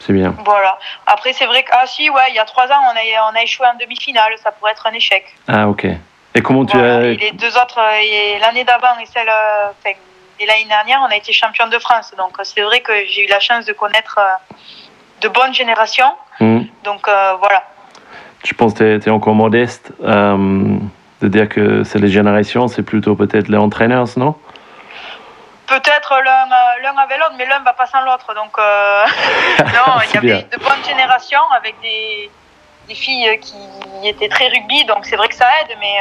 C'est 0.00 0.12
bien. 0.12 0.34
Voilà. 0.44 0.78
Après, 1.06 1.32
c'est 1.32 1.46
vrai 1.46 1.62
que, 1.62 1.70
ah 1.72 1.86
si, 1.86 2.10
ouais, 2.10 2.28
il 2.28 2.34
y 2.34 2.38
a 2.38 2.44
trois 2.44 2.66
ans, 2.66 2.80
on 2.92 2.96
a, 2.96 3.32
on 3.32 3.36
a 3.36 3.42
échoué 3.42 3.66
en 3.66 3.74
demi-finale. 3.74 4.34
Ça 4.42 4.52
pourrait 4.52 4.72
être 4.72 4.86
un 4.86 4.92
échec. 4.92 5.24
Ah, 5.48 5.66
ok. 5.68 5.86
Et 6.34 6.42
comment 6.42 6.66
tu 6.66 6.76
Voilà. 6.76 6.96
as. 6.96 7.02
Et 7.04 7.16
les 7.16 7.30
deux 7.32 7.56
autres, 7.56 7.78
et 8.02 8.38
l'année 8.38 8.64
d'avant 8.64 8.98
et 8.98 9.06
celle, 9.06 9.30
enfin, 9.30 9.94
et 10.40 10.46
l'année 10.46 10.64
dernière, 10.66 11.00
on 11.00 11.10
a 11.10 11.16
été 11.16 11.32
champion 11.32 11.68
de 11.68 11.78
France. 11.78 12.12
Donc, 12.18 12.36
c'est 12.42 12.60
vrai 12.62 12.80
que 12.80 12.92
j'ai 13.06 13.24
eu 13.24 13.28
la 13.28 13.40
chance 13.40 13.64
de 13.64 13.72
connaître 13.72 14.18
euh, 14.18 14.54
de 15.25 15.28
bonnes 15.28 15.54
générations. 15.54 16.12
Hmm. 16.38 16.62
Donc, 16.85 17.09
euh, 17.09 17.35
voilà. 17.40 17.64
Je 18.45 18.52
pense 18.52 18.75
que 18.75 18.99
tu 18.99 19.09
es, 19.09 19.11
encore 19.11 19.35
modeste 19.35 19.93
euh, 20.02 20.76
de 21.23 21.28
dire 21.28 21.49
que 21.49 21.83
c'est 21.83 21.99
les 21.99 22.09
générations, 22.09 22.69
c'est 22.69 22.83
plutôt 22.83 23.14
peut-être 23.16 23.49
les 23.49 23.57
entraîneurs, 23.57 24.07
non? 24.16 24.35
Peut-être 25.66 26.12
l'un 26.23 26.90
euh, 26.93 27.02
avec 27.02 27.19
l'autre, 27.19 27.35
mais 27.38 27.47
l'un 27.47 27.61
va 27.61 27.73
pas 27.73 27.87
sans 27.87 28.02
l'autre. 28.02 28.35
Donc, 28.35 28.52
euh, 28.59 29.04
non, 29.61 29.95
il 30.04 30.16
y 30.16 30.21
bien. 30.21 30.35
avait 30.37 30.49
de 30.52 30.62
bonnes 30.62 30.85
générations 30.87 31.47
avec 31.57 31.75
des, 31.81 32.31
des 32.87 32.95
filles 32.95 33.40
qui 33.40 33.57
étaient 34.07 34.28
très 34.28 34.49
rugby. 34.49 34.85
Donc, 34.85 35.07
c'est 35.07 35.16
vrai 35.16 35.28
que 35.28 35.35
ça 35.35 35.47
aide. 35.62 35.75
Mais 35.81 35.97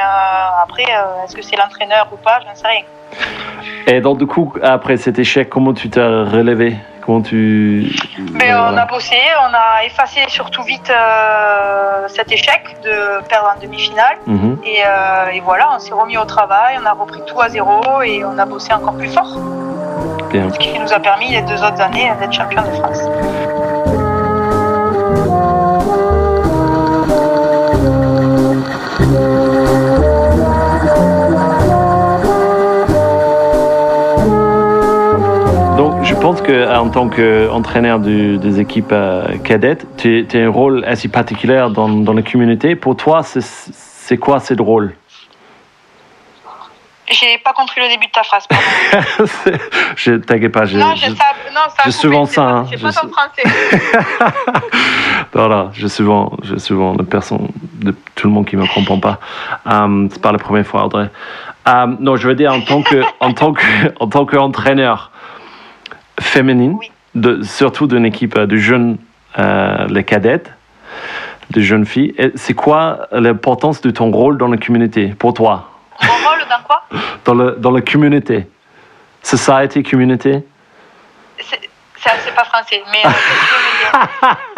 après, 0.62 0.84
est-ce 1.24 1.34
que 1.34 1.42
c'est 1.42 1.56
l'entraîneur 1.56 2.10
ou 2.12 2.18
pas? 2.18 2.42
Je 2.42 2.48
n'en 2.48 2.56
sais 2.56 2.68
rien. 2.68 2.84
Et 3.88 4.02
donc, 4.02 4.18
du 4.18 4.28
coup, 4.28 4.54
après 4.62 4.98
cet 4.98 5.18
échec, 5.18 5.50
comment 5.50 5.74
tu 5.74 5.90
t'es 5.90 6.02
relevé? 6.02 6.76
Comment 7.06 7.22
tu. 7.22 7.92
Mais 8.34 8.54
on 8.54 8.78
a 8.78 8.86
bossé, 8.86 9.18
on 9.42 9.54
a 9.54 9.84
effacé 9.86 10.22
surtout 10.30 10.64
vite 10.64 10.90
euh, 10.90 12.08
cet 12.08 12.32
échec 12.32 12.78
de 12.84 13.22
perdre 13.28 13.54
en 13.56 13.62
demi-finale. 13.62 14.18
Mhm. 14.26 14.60
Et, 14.64 14.84
euh, 14.86 15.32
et 15.34 15.42
voilà, 15.42 15.70
on 15.76 15.80
s'est 15.80 15.94
remis 15.94 16.18
au 16.18 16.24
travail, 16.26 16.78
on 16.82 16.86
a 16.86 16.94
repris 16.94 17.22
tout 17.28 17.42
à 17.42 17.50
zéro 17.50 18.02
et 18.02 18.24
on 18.24 18.38
a 18.38 18.46
bossé 18.46 18.72
encore 18.74 18.96
plus 18.96 19.10
fort. 19.10 19.38
Bien. 20.32 20.50
Ce 20.50 20.58
qui 20.58 20.80
nous 20.80 20.94
a 20.94 21.00
permis 21.00 21.30
les 21.30 21.42
deux 21.42 21.62
autres 21.62 21.82
années 21.82 22.10
d'être 22.20 22.34
champion 22.34 22.62
de 22.62 22.72
France. 22.72 23.02
Pense 36.24 36.42
qu'en 36.42 36.88
tant 36.90 37.10
qu'entraîneur 37.10 38.00
des 38.00 38.60
équipes 38.62 38.94
euh, 38.94 39.38
cadettes, 39.44 39.86
tu 39.98 40.26
as 40.34 40.38
un 40.38 40.50
rôle 40.50 40.86
assez 40.86 41.10
particulier 41.10 41.68
dans, 41.70 41.90
dans 41.90 42.14
la 42.14 42.22
communauté. 42.22 42.78
Pour 42.78 42.96
toi, 42.96 43.24
c'est- 43.24 44.18
quoi 44.18 44.40
ce 44.40 44.54
rôle? 44.62 44.94
J'ai 47.12 47.38
pas 47.44 47.52
compris 47.52 47.82
le 47.82 47.90
début 47.90 48.08
de 48.08 48.12
ta 48.12 48.24
phrase. 48.24 48.48
Je 49.98 50.14
t'inquiète 50.14 50.54
pas. 50.54 50.64
Je, 50.64 50.78
non, 50.78 50.96
je, 50.96 51.08
je- 51.10 51.16
ça, 51.16 51.26
non, 51.54 51.60
ça 51.76 51.84
coupé, 51.84 51.92
souvent 51.92 52.26
ça, 52.26 52.42
hein, 52.44 52.66
je 52.72 52.78
pas 52.82 52.92
sais. 52.94 53.02
ton 53.02 53.10
français. 53.10 53.44
Voilà, 55.34 55.70
j'ai 55.74 55.90
souvent, 55.90 56.32
j'ai 56.44 56.60
souvent 56.60 56.94
de 56.94 57.02
personnes, 57.04 57.50
de 57.82 57.94
tout 58.16 58.28
le 58.28 58.34
monde 58.34 58.46
qui 58.46 58.56
me 58.56 58.66
comprend 58.74 59.00
pas. 59.00 59.20
Euh, 59.68 60.08
c'est 60.12 60.22
pas 60.22 60.32
la 60.32 60.38
première 60.38 60.66
fois, 60.66 60.86
Audrey. 60.86 61.10
Euh, 61.68 61.88
non, 62.00 62.16
je 62.16 62.28
veux 62.28 62.36
dire 62.36 62.54
en 62.54 62.62
tant 62.62 62.82
que, 62.84 63.02
en 63.20 63.34
tant 63.34 63.52
que, 63.52 63.64
en 64.00 64.08
tant 64.08 64.26
qu'entraîneur 64.26 65.12
féminine, 66.20 66.76
Oui. 66.80 66.92
de, 67.16 67.42
surtout 67.44 67.88
d'une 67.88 68.06
équipe 68.06 68.38
de 68.38 68.56
jeunes, 68.58 68.98
euh, 69.40 69.88
les 69.90 70.04
cadettes, 70.04 70.52
de 71.52 71.62
jeunes 71.62 71.86
filles. 71.86 72.14
C'est 72.36 72.54
quoi 72.54 73.08
l'importance 73.12 73.82
de 73.82 73.92
ton 73.92 74.12
rôle 74.12 74.38
dans 74.38 74.48
la 74.48 74.58
communauté 74.58 75.08
pour 75.18 75.34
toi, 75.34 75.70
Mon 76.02 76.12
rôle 76.30 76.40
dans 76.50 76.64
quoi? 76.66 76.84
Dans 77.26 77.34
le, 77.36 77.52
dans 77.58 77.72
la 77.72 77.82
communauté, 77.82 78.48
society 79.22 79.82
community? 79.84 80.44
C'est 81.40 81.60
c'est- 81.96 82.36
pas 82.36 82.44
français, 82.44 82.84
mais 82.92 83.02
euh, 83.06 83.10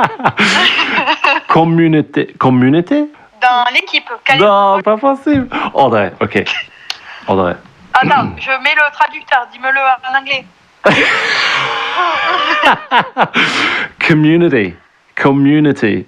Communauté, 1.48 2.34
communauté? 2.40 3.06
Dans 3.42 3.66
l'équipe, 3.74 4.10
Non, 4.40 4.82
pas 4.82 4.98
possible. 4.98 5.48
Audrey, 5.74 6.12
ok. 6.22 6.44
Audrey. 7.28 7.56
Attends, 7.94 8.32
je 8.40 8.50
mets 8.64 8.74
le 8.76 8.92
traducteur, 8.94 9.48
dis-le 9.52 9.68
en 9.70 10.18
anglais. 10.20 10.46
Community. 14.08 14.76
Community. 15.16 16.06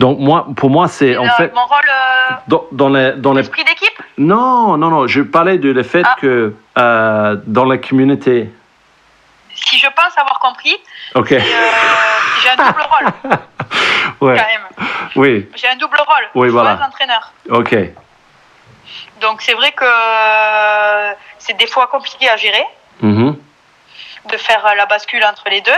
Donc, 0.00 0.18
moi, 0.18 0.46
pour 0.56 0.70
moi, 0.70 0.88
c'est 0.88 1.16
en 1.16 1.28
fait. 1.36 1.54
Mon 1.54 1.64
rôle, 1.66 1.78
euh, 1.88 2.34
Dans, 2.48 2.64
dans 2.72 2.88
les, 2.88 3.12
dans 3.12 3.32
les... 3.32 3.42
d'équipe? 3.42 4.02
Non, 4.18 4.76
non, 4.76 4.88
non. 4.90 5.06
Je 5.06 5.22
parlais 5.22 5.58
de 5.58 5.70
le 5.70 5.82
fait 5.82 6.02
Ah. 6.04 6.16
que 6.20 6.54
euh, 6.78 7.36
dans 7.46 7.64
la 7.64 7.78
communauté. 7.78 8.50
Si 9.54 9.78
je 9.78 9.86
pense 9.86 10.16
avoir 10.18 10.38
compris, 10.38 10.76
Ok. 11.14 11.32
euh, 11.32 11.40
j'ai 12.42 12.50
un 12.50 12.56
double 12.56 12.82
rôle, 12.82 13.06
Ouais. 14.20 14.36
quand 14.38 14.46
même. 14.46 14.66
Oui. 15.16 15.48
J'ai 15.56 15.68
un 15.68 15.76
double 15.76 15.96
rôle. 15.98 16.28
Oui, 16.34 16.48
Je 16.48 16.52
voilà. 16.52 16.76
suis 16.76 16.84
entraîneur. 16.84 17.32
Ok. 17.50 17.74
Donc 19.22 19.40
c'est 19.40 19.54
vrai 19.54 19.72
que 19.72 19.84
euh, 19.84 21.12
c'est 21.38 21.56
des 21.56 21.66
fois 21.66 21.86
compliqué 21.86 22.28
à 22.28 22.36
gérer 22.36 22.64
Mhm. 23.02 23.36
de 24.30 24.36
faire 24.38 24.64
euh, 24.66 24.74
la 24.74 24.86
bascule 24.86 25.22
entre 25.24 25.44
les 25.50 25.60
deux. 25.60 25.70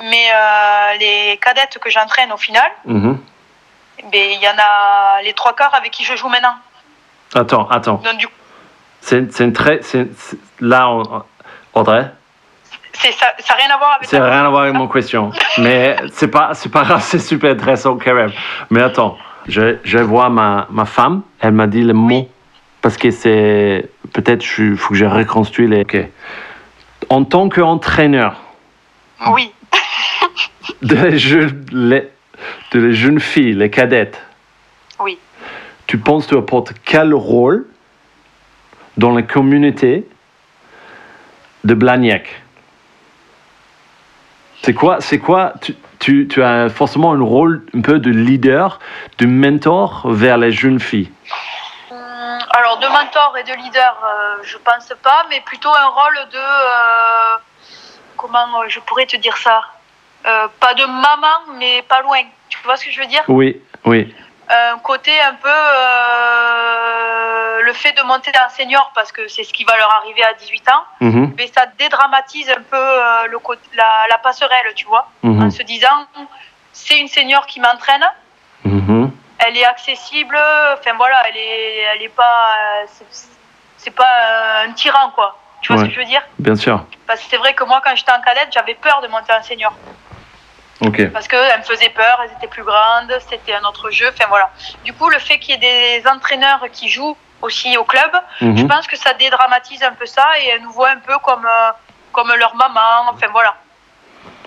Mais 0.00 0.26
euh, 0.32 0.94
les 1.00 1.36
cadettes 1.42 1.78
que 1.80 1.90
j'entraîne 1.90 2.30
au 2.32 2.36
final, 2.36 2.70
Mhm. 2.84 3.18
ben, 4.12 4.30
il 4.30 4.40
y 4.40 4.46
en 4.48 4.56
a 4.58 5.20
les 5.22 5.32
trois 5.32 5.54
quarts 5.54 5.74
avec 5.74 5.90
qui 5.90 6.04
je 6.04 6.14
joue 6.16 6.28
maintenant. 6.28 6.54
Attends, 7.34 7.68
attends. 7.68 7.94
Donc 8.04 8.16
du 8.18 8.26
coup, 8.28 8.32
C'est 9.00 9.32
c'est 9.32 9.44
une 9.44 9.52
très. 9.52 9.80
c'est- 9.82 10.08
c'est- 10.16 10.38
Là, 10.60 10.88
on- 10.90 11.22
Audrey, 11.74 12.06
ça 12.92 13.08
n'a 13.10 13.54
rien 13.54 13.70
à 13.74 13.78
voir 13.78 13.94
avec 13.96 14.08
c'est 14.08 14.18
rien 14.20 14.44
à 14.44 14.48
voir 14.48 14.62
avec 14.62 14.74
mon 14.74 14.88
question. 14.88 15.30
Mais 15.58 15.96
c'est 16.12 16.28
pas, 16.28 16.50
c'est 16.54 16.68
pas 16.70 16.82
grave, 16.84 17.02
c'est 17.02 17.18
super 17.20 17.52
intéressant 17.52 17.96
quand 17.96 18.14
même. 18.14 18.32
Mais 18.70 18.82
attends, 18.82 19.16
je, 19.46 19.76
je 19.84 19.98
vois 19.98 20.28
ma, 20.30 20.66
ma 20.70 20.84
femme, 20.84 21.22
elle 21.40 21.52
m'a 21.52 21.66
dit 21.66 21.82
le 21.82 21.94
mot. 21.94 22.28
Parce 22.82 22.96
que 22.96 23.10
c'est. 23.10 23.88
Peut-être 24.12 24.44
il 24.58 24.76
faut 24.76 24.90
que 24.90 24.94
je 24.96 25.04
reconstruis 25.04 25.66
les. 25.68 25.82
Ok. 25.82 25.96
En 27.10 27.24
tant 27.24 27.48
qu'entraîneur 27.48 28.36
Oui. 29.30 29.52
de 30.82 30.94
les, 30.96 31.18
jeunes, 31.18 31.64
les, 31.72 32.08
de 32.72 32.80
les 32.80 32.92
jeunes 32.94 33.20
filles, 33.20 33.54
les 33.54 33.70
cadettes, 33.70 34.20
Oui. 35.00 35.18
tu 35.86 35.98
penses 35.98 36.26
que 36.26 36.30
tu 36.32 36.38
apportes 36.38 36.72
quel 36.84 37.14
rôle 37.14 37.66
dans 38.96 39.14
la 39.14 39.22
communauté 39.22 40.06
de 41.64 41.74
Blagnac? 41.74 42.42
C'est 44.62 44.74
quoi, 44.74 45.00
c'est 45.00 45.18
quoi 45.18 45.54
tu, 45.62 45.74
tu, 45.98 46.26
tu 46.28 46.42
as 46.42 46.68
forcément 46.68 47.12
un 47.12 47.22
rôle 47.22 47.64
un 47.74 47.80
peu 47.80 48.00
de 48.00 48.10
leader, 48.10 48.80
de 49.18 49.26
mentor 49.26 50.10
vers 50.10 50.36
les 50.36 50.50
jeunes 50.50 50.80
filles? 50.80 51.10
Alors 52.78 52.90
de 52.90 52.96
mentor 52.96 53.36
et 53.38 53.42
de 53.42 53.52
leader, 53.54 53.96
euh, 54.04 54.36
je 54.42 54.56
pense 54.58 54.92
pas, 55.02 55.26
mais 55.28 55.40
plutôt 55.40 55.70
un 55.74 55.86
rôle 55.88 56.18
de 56.30 56.38
euh, 56.38 57.36
comment 58.16 58.60
euh, 58.62 58.68
je 58.68 58.78
pourrais 58.80 59.06
te 59.06 59.16
dire 59.16 59.36
ça 59.36 59.62
Pas 60.60 60.74
de 60.74 60.84
maman, 60.84 61.52
mais 61.54 61.82
pas 61.82 62.00
loin. 62.02 62.20
Tu 62.48 62.58
vois 62.64 62.76
ce 62.76 62.84
que 62.84 62.90
je 62.92 63.00
veux 63.00 63.06
dire? 63.06 63.24
Oui, 63.28 63.60
oui. 63.84 64.14
Un 64.50 64.78
côté 64.78 65.12
un 65.20 65.34
peu 65.34 65.48
le 67.64 67.72
fait 67.74 67.92
de 67.92 68.02
monter 68.02 68.32
en 68.44 68.48
senior 68.48 68.90
parce 68.94 69.12
que 69.12 69.26
c'est 69.28 69.44
ce 69.44 69.52
qui 69.52 69.64
va 69.64 69.76
leur 69.76 69.92
arriver 69.94 70.22
à 70.24 70.32
18 70.34 70.68
ans, 70.70 70.84
Mhm, 71.00 71.34
mais 71.36 71.48
ça 71.48 71.66
dédramatise 71.78 72.48
un 72.50 72.62
peu 72.62 72.84
le 73.28 73.38
côté, 73.40 73.60
la, 73.74 74.06
la 74.08 74.18
passerelle, 74.18 74.72
tu 74.74 74.86
vois, 74.86 75.08
mhm, 75.22 75.42
en 75.44 75.50
se 75.50 75.62
disant 75.62 76.06
c'est 76.72 76.98
une 76.98 77.08
senior 77.08 77.44
qui 77.46 77.60
m'entraîne. 77.60 78.06
Elle 79.48 79.56
est 79.56 79.64
accessible, 79.64 80.36
enfin 80.74 80.92
voilà, 80.96 81.22
elle 81.28 81.36
est, 81.36 81.76
elle 81.94 82.02
est 82.02 82.08
pas, 82.08 82.54
c'est- 83.76 83.90
pas 83.90 84.62
un 84.66 84.72
tyran 84.72 85.10
quoi. 85.14 85.38
Tu 85.62 85.72
vois 85.72 85.80
Ouais. 85.82 85.88
ce 85.88 85.88
que 85.88 85.94
je 85.94 86.00
veux 86.00 86.06
dire? 86.06 86.22
Bien 86.38 86.54
sûr. 86.54 86.84
Parce 87.06 87.20
que 87.20 87.26
c'est 87.30 87.38
vrai 87.38 87.54
que 87.54 87.64
moi 87.64 87.80
quand 87.82 87.96
j'étais 87.96 88.12
en 88.12 88.20
cadette, 88.20 88.48
j'avais 88.52 88.74
peur 88.74 89.00
de 89.00 89.08
monter 89.08 89.32
en 89.32 89.42
senior 89.42 89.72
Ok. 90.82 91.10
parce 91.12 91.26
qu'elles 91.26 91.58
me 91.58 91.64
faisaient 91.64 91.88
peur, 91.88 92.20
elles 92.22 92.32
étaient 92.36 92.46
plus 92.48 92.62
grandes, 92.62 93.12
c'était 93.30 93.54
un 93.54 93.64
autre 93.64 93.90
jeu, 93.90 94.08
enfin 94.12 94.26
voilà. 94.28 94.50
Du 94.84 94.92
coup, 94.92 95.08
le 95.08 95.18
fait 95.18 95.38
qu'il 95.38 95.54
y 95.60 95.66
ait 95.66 96.00
des 96.00 96.08
entraîneurs 96.08 96.60
qui 96.72 96.88
jouent 96.88 97.16
aussi 97.40 97.76
au 97.78 97.84
club, 97.84 98.10
je 98.40 98.46
Mhm. 98.46 98.68
pense 98.68 98.86
que 98.86 98.96
ça 98.96 99.14
dédramatise 99.14 99.82
un 99.82 99.92
peu 99.92 100.06
ça 100.06 100.26
et 100.40 100.48
elles 100.48 100.62
nous 100.62 100.70
voient 100.72 100.90
un 100.90 100.98
peu 100.98 101.16
comme, 101.18 101.46
euh, 101.46 101.70
comme 102.12 102.32
leur 102.34 102.54
maman, 102.54 103.08
enfin 103.12 103.26
voilà. 103.32 103.54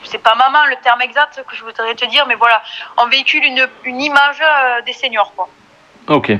C'est 0.04 0.22
pas 0.22 0.36
maman 0.36 0.66
le 0.70 0.76
terme 0.84 1.02
exact 1.02 1.44
que 1.48 1.56
je 1.56 1.64
voudrais 1.64 1.96
te 1.96 2.06
dire, 2.06 2.26
mais 2.28 2.36
voilà, 2.36 2.62
on 2.98 3.08
véhicule 3.08 3.44
une, 3.44 3.68
une 3.86 4.02
image 4.02 4.42
euh, 4.42 4.82
des 4.82 4.94
seniors 4.94 5.34
quoi. 5.36 5.48
Ok. 6.08 6.32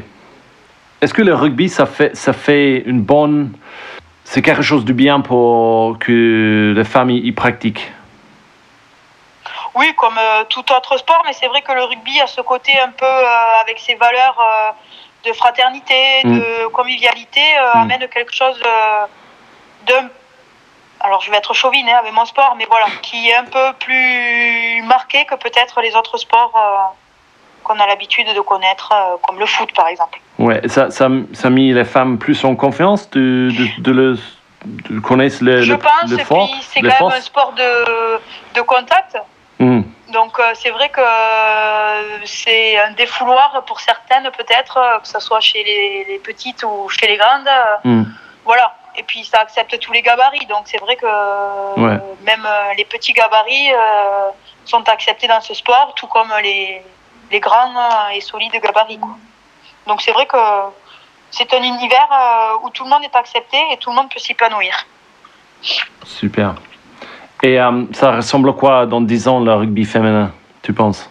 Est-ce 1.02 1.14
que 1.14 1.22
le 1.22 1.34
rugby, 1.34 1.68
ça 1.70 1.86
fait, 1.86 2.16
ça 2.16 2.34
fait 2.34 2.84
une 2.86 3.02
bonne. 3.02 3.54
C'est 4.24 4.42
quelque 4.42 4.62
chose 4.62 4.86
de 4.86 4.94
bien 4.94 5.20
pour 5.20 5.98
que 6.00 6.74
les 6.76 6.84
familles 6.84 7.26
y 7.26 7.32
pratiquent? 7.32 7.92
Oui, 9.74 9.94
comme 9.98 10.18
euh, 10.18 10.44
tout 10.50 10.70
autre 10.74 10.98
sport, 10.98 11.22
mais 11.26 11.34
c'est 11.34 11.48
vrai 11.48 11.62
que 11.62 11.72
le 11.72 11.84
rugby 11.84 12.20
a 12.22 12.28
ce 12.28 12.42
côté 12.42 12.78
un 12.80 12.90
peu 12.92 13.06
euh, 13.06 13.62
avec 13.62 13.80
ses 13.80 13.96
valeurs 13.96 14.38
euh, 14.40 15.30
de 15.30 15.34
fraternité, 15.34 16.22
Mm. 16.24 16.38
de 16.40 16.68
convivialité, 16.68 17.42
euh, 17.58 17.72
Mm. 17.76 17.82
amène 17.82 18.08
quelque 18.10 18.34
chose 18.34 18.62
d'un 19.88 20.08
alors 21.04 21.22
je 21.22 21.32
vais 21.32 21.38
être 21.38 21.54
chauvine 21.54 21.88
hein, 21.90 21.98
avec 22.00 22.14
mon 22.14 22.26
sport, 22.26 22.56
mais 22.58 22.66
voilà, 22.70 22.86
qui 23.02 23.30
est 23.30 23.36
un 23.36 23.46
peu 23.46 23.74
plus 23.80 24.82
marqué 24.84 25.26
que 25.26 25.36
peut-être 25.36 25.82
les 25.82 25.96
autres 25.96 26.18
sports 26.18 26.54
euh, 26.56 27.64
qu'on 27.64 27.80
a 27.80 27.88
l'habitude 27.88 28.28
de 28.34 28.42
connaître, 28.42 28.92
euh, 28.94 29.18
comme 29.24 29.40
le 29.40 29.46
foot 29.46 29.72
par 29.74 29.88
exemple. 29.88 30.20
Ouais, 30.40 30.62
ça, 30.68 30.92
ça, 30.92 31.08
ça 31.34 31.48
a 31.48 31.52
mis 31.52 31.74
les 31.74 31.86
femmes 31.86 32.18
plus 32.18 32.44
en 32.46 32.56
confiance 32.56 33.10
de, 33.12 33.50
de, 33.52 33.82
de 33.82 33.92
le 33.92 34.18
de 34.66 35.00
connaître 35.00 35.38
le, 35.42 35.64
Je 35.64 35.74
le, 35.74 35.80
pense, 35.80 36.10
le 36.12 36.20
et 36.20 36.24
puis 36.24 36.62
c'est 36.62 36.82
quand 36.82 37.10
même 37.10 37.18
un 37.18 37.22
sport 37.22 37.54
de, 37.54 38.20
de 38.54 38.62
contact. 38.62 39.18
Hmm. 39.58 39.82
Donc 40.14 40.40
euh, 40.40 40.52
c'est 40.54 40.70
vrai 40.70 40.90
que 40.90 41.02
c'est 42.26 42.78
un 42.80 42.92
défouloir 42.92 43.64
pour 43.66 43.80
certaines 43.80 44.30
peut-être, 44.38 44.80
que 45.02 45.08
ce 45.08 45.20
soit 45.20 45.40
chez 45.40 45.64
les, 45.64 46.06
les 46.08 46.20
petites 46.20 46.64
ou 46.64 46.90
chez 46.90 47.08
les 47.08 47.18
grandes. 47.18 47.50
Hmm. 47.84 48.04
Voilà. 48.46 48.76
Et 49.02 49.04
puis 49.04 49.26
ça 49.26 49.40
accepte 49.42 49.80
tous 49.80 49.92
les 49.94 50.04
gabarits. 50.04 50.46
Donc 50.46 50.64
c'est 50.66 50.78
vrai 50.78 50.96
que 50.96 51.06
Ouais. 51.86 51.98
même 52.24 52.46
euh, 52.46 52.74
les 52.78 52.86
petits 52.86 53.14
gabarits 53.14 53.72
euh, 53.74 54.30
sont 54.64 54.88
acceptés 54.88 55.28
dans 55.28 55.42
ce 55.42 55.56
sport, 55.56 55.94
tout 55.96 56.06
comme 56.06 56.32
les, 56.44 56.84
les 57.32 57.40
grands 57.40 57.76
euh, 57.76 58.10
et 58.16 58.22
solides 58.22 58.54
gabarits. 58.62 59.00
quoi. 59.00 59.16
Donc 59.88 60.04
c'est 60.04 60.12
vrai 60.12 60.28
que 60.28 60.38
c'est 61.32 61.52
un 61.52 61.64
univers 61.64 62.10
où 62.62 62.70
tout 62.70 62.84
le 62.84 62.92
monde 62.92 63.04
est 63.04 63.16
accepté 63.16 63.58
et 63.72 63.78
tout 63.78 63.90
le 63.90 63.96
monde 63.96 64.10
peut 64.14 64.20
s'épanouir. 64.20 64.74
Super. 66.06 66.54
Et 67.42 67.60
euh, 67.60 67.86
ça 67.94 68.12
ressemble 68.18 68.50
à 68.50 68.54
quoi 68.54 68.86
dans 68.86 69.02
10 69.02 69.28
ans 69.28 69.40
le 69.40 69.52
rugby 69.56 69.84
féminin, 69.86 70.32
tu 70.62 70.74
penses? 70.74 71.10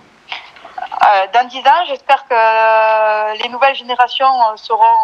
Euh, 1.03 1.27
dans 1.35 1.45
10 1.49 1.59
ans, 1.59 1.83
j'espère 1.89 2.23
que 2.29 3.43
les 3.43 3.49
nouvelles 3.49 3.75
générations 3.75 4.31
seront 4.55 5.01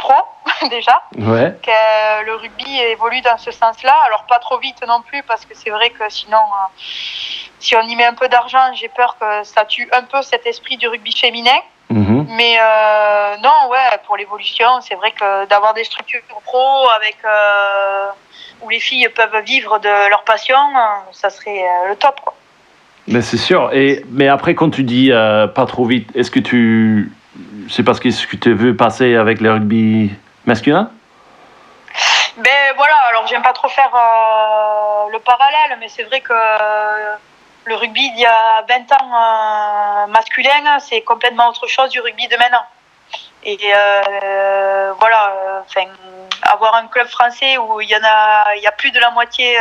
pro 0.00 0.14
déjà, 0.70 1.02
Ouais. 1.18 1.54
que 1.62 2.24
le 2.26 2.34
rugby 2.34 2.78
évolue 2.94 3.20
dans 3.22 3.38
ce 3.38 3.50
sens-là. 3.50 3.94
Alors 4.06 4.24
pas 4.24 4.38
trop 4.38 4.58
vite 4.58 4.82
non 4.88 5.02
plus, 5.02 5.22
parce 5.22 5.44
que 5.46 5.54
c'est 5.54 5.70
vrai 5.70 5.90
que 5.90 6.08
sinon, 6.08 6.38
euh, 6.38 6.66
si 7.58 7.76
on 7.76 7.82
y 7.82 7.94
met 7.96 8.06
un 8.06 8.14
peu 8.14 8.28
d'argent, 8.28 8.72
j'ai 8.74 8.88
peur 8.88 9.16
que 9.20 9.42
ça 9.44 9.64
tue 9.64 9.88
un 9.92 10.02
peu 10.02 10.22
cet 10.22 10.46
esprit 10.46 10.76
du 10.76 10.88
rugby 10.88 11.12
féminin. 11.16 11.60
Mhm. 11.90 12.26
Mais 12.36 12.56
euh, 12.60 13.36
non, 13.42 13.68
ouais, 13.70 13.98
pour 14.06 14.16
l'évolution, 14.16 14.80
c'est 14.80 14.94
vrai 14.94 15.10
que 15.10 15.46
d'avoir 15.46 15.74
des 15.74 15.84
structures 15.84 16.20
pro 16.44 16.88
avec 16.96 17.16
euh, 17.24 18.06
où 18.62 18.68
les 18.70 18.78
filles 18.80 19.08
peuvent 19.14 19.42
vivre 19.44 19.78
de 19.80 20.08
leur 20.08 20.22
passion, 20.22 20.56
euh, 20.56 21.10
ça 21.12 21.30
serait 21.30 21.62
euh, 21.64 21.88
le 21.90 21.96
top. 21.96 22.20
Quoi. 22.22 22.34
Mais 23.08 23.22
c'est 23.22 23.38
sûr. 23.38 23.70
Et, 23.72 24.04
mais 24.08 24.28
après, 24.28 24.54
quand 24.54 24.70
tu 24.70 24.84
dis 24.84 25.10
euh, 25.10 25.48
pas 25.48 25.66
trop 25.66 25.84
vite, 25.84 26.08
est-ce 26.14 26.30
que 26.30 26.38
tu. 26.38 27.10
C'est 27.70 27.84
parce 27.84 28.00
que 28.00 28.10
ce 28.10 28.26
que 28.26 28.36
tu 28.36 28.52
veux 28.52 28.74
passer 28.74 29.14
avec 29.14 29.40
le 29.40 29.52
rugby 29.52 30.12
masculin? 30.44 30.90
Ben 32.36 32.72
voilà, 32.76 32.96
alors 33.08 33.26
j'aime 33.28 33.42
pas 33.42 33.52
trop 33.52 33.68
faire 33.68 33.94
euh, 33.94 35.10
le 35.12 35.20
parallèle, 35.20 35.76
mais 35.78 35.88
c'est 35.88 36.02
vrai 36.02 36.20
que 36.20 36.32
euh, 36.32 37.14
le 37.66 37.74
rugby 37.76 38.10
d'il 38.10 38.22
y 38.22 38.26
a 38.26 38.64
20 38.68 38.92
ans 38.92 40.04
euh, 40.04 40.06
masculin, 40.08 40.78
c'est 40.80 41.02
complètement 41.02 41.48
autre 41.48 41.68
chose 41.68 41.90
du 41.90 42.00
rugby 42.00 42.26
de 42.26 42.36
maintenant. 42.36 42.64
Et 43.44 43.58
voilà, 44.98 45.64
avoir 46.42 46.74
un 46.74 46.88
club 46.88 47.06
français 47.06 47.56
où 47.56 47.80
il 47.80 47.88
y 47.88 47.96
en 47.96 48.04
a, 48.04 48.56
y 48.56 48.66
a 48.66 48.72
plus 48.72 48.90
de 48.90 49.00
la 49.00 49.10
moitié 49.10 49.58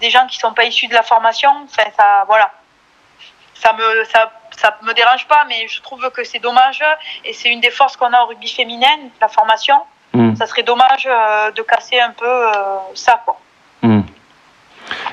des 0.00 0.10
gens 0.10 0.26
qui 0.26 0.36
sont 0.36 0.52
pas 0.52 0.64
issus 0.64 0.88
de 0.88 0.94
la 0.94 1.04
formation, 1.04 1.50
ça, 1.68 2.24
voilà, 2.26 2.50
ça 3.54 3.72
me, 3.74 4.04
ça, 4.04 4.32
ça 4.62 4.68
me 4.88 4.92
dérange 5.00 5.24
pas, 5.32 5.42
mais 5.50 5.60
je 5.74 5.78
trouve 5.86 6.02
que 6.16 6.22
c'est 6.30 6.42
dommage 6.48 6.82
et 7.26 7.32
c'est 7.38 7.50
une 7.54 7.60
des 7.66 7.74
forces 7.78 7.96
qu'on 7.98 8.12
a 8.16 8.20
au 8.22 8.26
rugby 8.30 8.50
féminin, 8.60 8.96
la 9.20 9.28
formation 9.38 9.78
Hmm. 10.14 10.34
ça 10.40 10.44
serait 10.50 10.66
dommage 10.72 11.06
euh, 11.10 11.50
de 11.58 11.62
casser 11.62 11.98
un 12.08 12.12
peu 12.22 12.26
euh, 12.28 12.52
ça 13.04 13.14
quoi. 13.24 13.36
Hmm. 13.80 14.02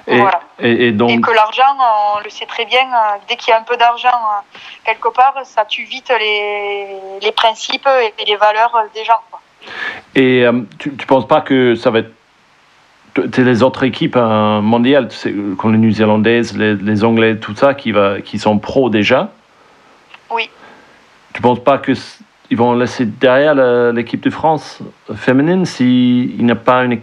Et, 0.08 0.20
Voilà. 0.20 0.42
et, 0.68 0.88
et 0.88 0.92
donc. 0.92 1.12
Et 1.12 1.22
que 1.22 1.32
l'argent, 1.42 1.72
on 2.16 2.20
le 2.26 2.30
sait 2.38 2.50
très 2.54 2.66
bien, 2.74 2.86
euh, 2.94 3.18
dès 3.28 3.38
qu'il 3.38 3.50
y 3.52 3.54
a 3.54 3.60
un 3.64 3.68
peu 3.72 3.78
d'argent 3.78 4.10
euh, 4.10 4.58
quelque 4.84 5.08
part, 5.20 5.36
ça 5.46 5.64
tue 5.64 5.86
vite 5.96 6.12
les, 6.20 6.98
les 7.26 7.32
principes 7.32 7.88
et 8.20 8.26
les 8.26 8.36
valeurs 8.36 8.76
euh, 8.76 8.88
des 8.94 9.06
gens. 9.10 9.22
Quoi. 9.30 9.40
Et 10.16 10.44
euh, 10.46 10.64
tu, 10.80 10.94
tu 11.00 11.06
penses 11.06 11.28
pas 11.34 11.40
que 11.48 11.76
ça 11.76 11.90
va 11.92 12.00
être. 12.00 12.12
Les 13.38 13.64
autres 13.64 13.84
équipes 13.92 14.18
euh, 14.18 14.60
mondiales, 14.74 15.08
comme 15.58 15.72
les 15.72 15.80
Néo-Zélandaises, 15.80 16.58
les, 16.58 16.76
les 16.76 17.04
Anglais, 17.06 17.38
tout 17.38 17.56
ça, 17.56 17.74
qui, 17.74 17.94
va, 17.94 18.20
qui 18.20 18.38
sont 18.38 18.60
pros 18.60 18.90
déjà? 18.90 19.30
Tu 21.40 21.44
penses 21.44 21.64
pas 21.64 21.78
que 21.78 21.94
ils 22.52 22.58
vont 22.58 22.74
laisser 22.74 23.06
derrière 23.06 23.56
l'équipe 23.94 24.20
de 24.20 24.30
France 24.30 24.80
féminine 25.16 25.66
s'il 25.66 26.44
n'y 26.46 26.52
a 26.52 26.56
pas 26.56 26.84
une 26.84 27.02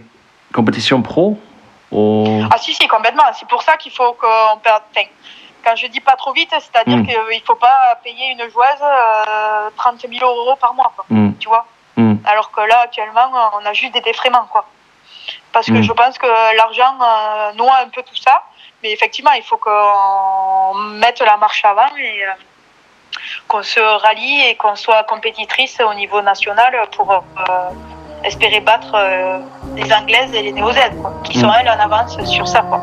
compétition 0.53 1.01
pro 1.01 1.39
Ah 1.91 2.57
si, 2.59 2.75
si, 2.75 2.87
complètement. 2.87 3.23
C'est 3.33 3.47
pour 3.47 3.63
ça 3.63 3.77
qu'il 3.77 3.91
faut 3.91 4.13
qu'on 4.13 4.57
perde. 4.59 4.83
Enfin, 4.91 5.07
quand 5.65 5.75
je 5.75 5.87
dis 5.87 6.01
pas 6.01 6.15
trop 6.17 6.33
vite, 6.33 6.51
c'est-à-dire 6.51 6.97
Mm. 6.97 7.07
qu'il 7.07 7.17
ne 7.17 7.45
faut 7.47 7.55
pas 7.55 7.97
payer 8.03 8.25
une 8.33 8.47
joueuse 8.51 8.83
euh, 8.83 9.69
30 9.75 10.05
000 10.07 10.23
euros 10.23 10.55
par 10.57 10.75
mois, 10.75 10.91
quoi, 10.95 11.05
Hmm, 11.09 11.31
tu 11.39 11.47
vois? 11.47 11.65
hmm. 11.95 12.17
Alors 12.25 12.51
que 12.51 12.61
là, 12.61 12.81
actuellement, 12.83 13.27
on 13.59 13.65
a 13.65 13.73
juste 13.73 13.93
des 13.95 14.01
défraiements, 14.01 14.47
quoi. 14.51 14.65
Parce 15.51 15.65
que 15.65 15.79
Mm. 15.79 15.83
je 15.83 15.93
pense 15.93 16.15
que 16.19 16.27
l'argent 16.57 16.93
euh, 17.01 17.53
noie 17.53 17.77
un 17.83 17.89
peu 17.89 18.03
tout 18.03 18.15
ça. 18.27 18.43
Mais 18.83 18.91
effectivement, 18.91 19.31
il 19.31 19.41
faut 19.41 19.57
qu'on 19.57 20.75
mette 21.03 21.21
la 21.21 21.37
marche 21.37 21.65
avant 21.65 21.89
et 21.97 22.23
euh, 22.23 22.31
qu'on 23.47 23.63
se 23.63 23.79
rallie 23.79 24.41
et 24.49 24.55
qu'on 24.55 24.75
soit 24.75 25.03
compétitrice 25.03 25.77
au 25.79 25.93
niveau 25.93 26.21
national 26.21 26.73
pour 26.95 27.11
euh, 27.11 27.17
espérer 28.23 28.59
battre 28.61 28.93
euh, 28.95 29.39
les 29.75 29.91
Anglaises 29.93 30.33
et 30.33 30.41
les 30.41 30.53
quoi, 31.01 31.13
qui 31.23 31.39
sont 31.39 31.51
elles 31.53 31.69
en 31.69 31.79
avance 31.79 32.17
sur 32.25 32.47
ça. 32.47 32.61
Quoi. 32.61 32.81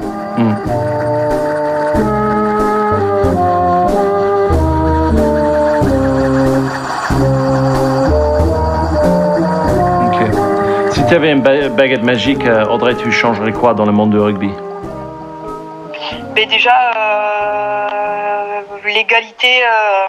Ok. 10.07 10.93
Si 10.93 11.05
tu 11.07 11.15
avais 11.15 11.33
une 11.33 11.41
ba- 11.43 11.69
baguette 11.69 12.03
magique, 12.03 12.45
euh, 12.47 12.65
Audrey, 12.67 12.95
tu 12.97 13.11
changerais 13.13 13.53
quoi 13.53 13.75
dans 13.75 13.85
le 13.85 13.93
monde 13.93 14.11
du 14.11 14.19
rugby? 14.19 14.51
Mais 16.35 16.47
déjà, 16.47 16.73
euh, 16.97 17.44
l'égalité 18.91 19.65
euh, 19.65 20.07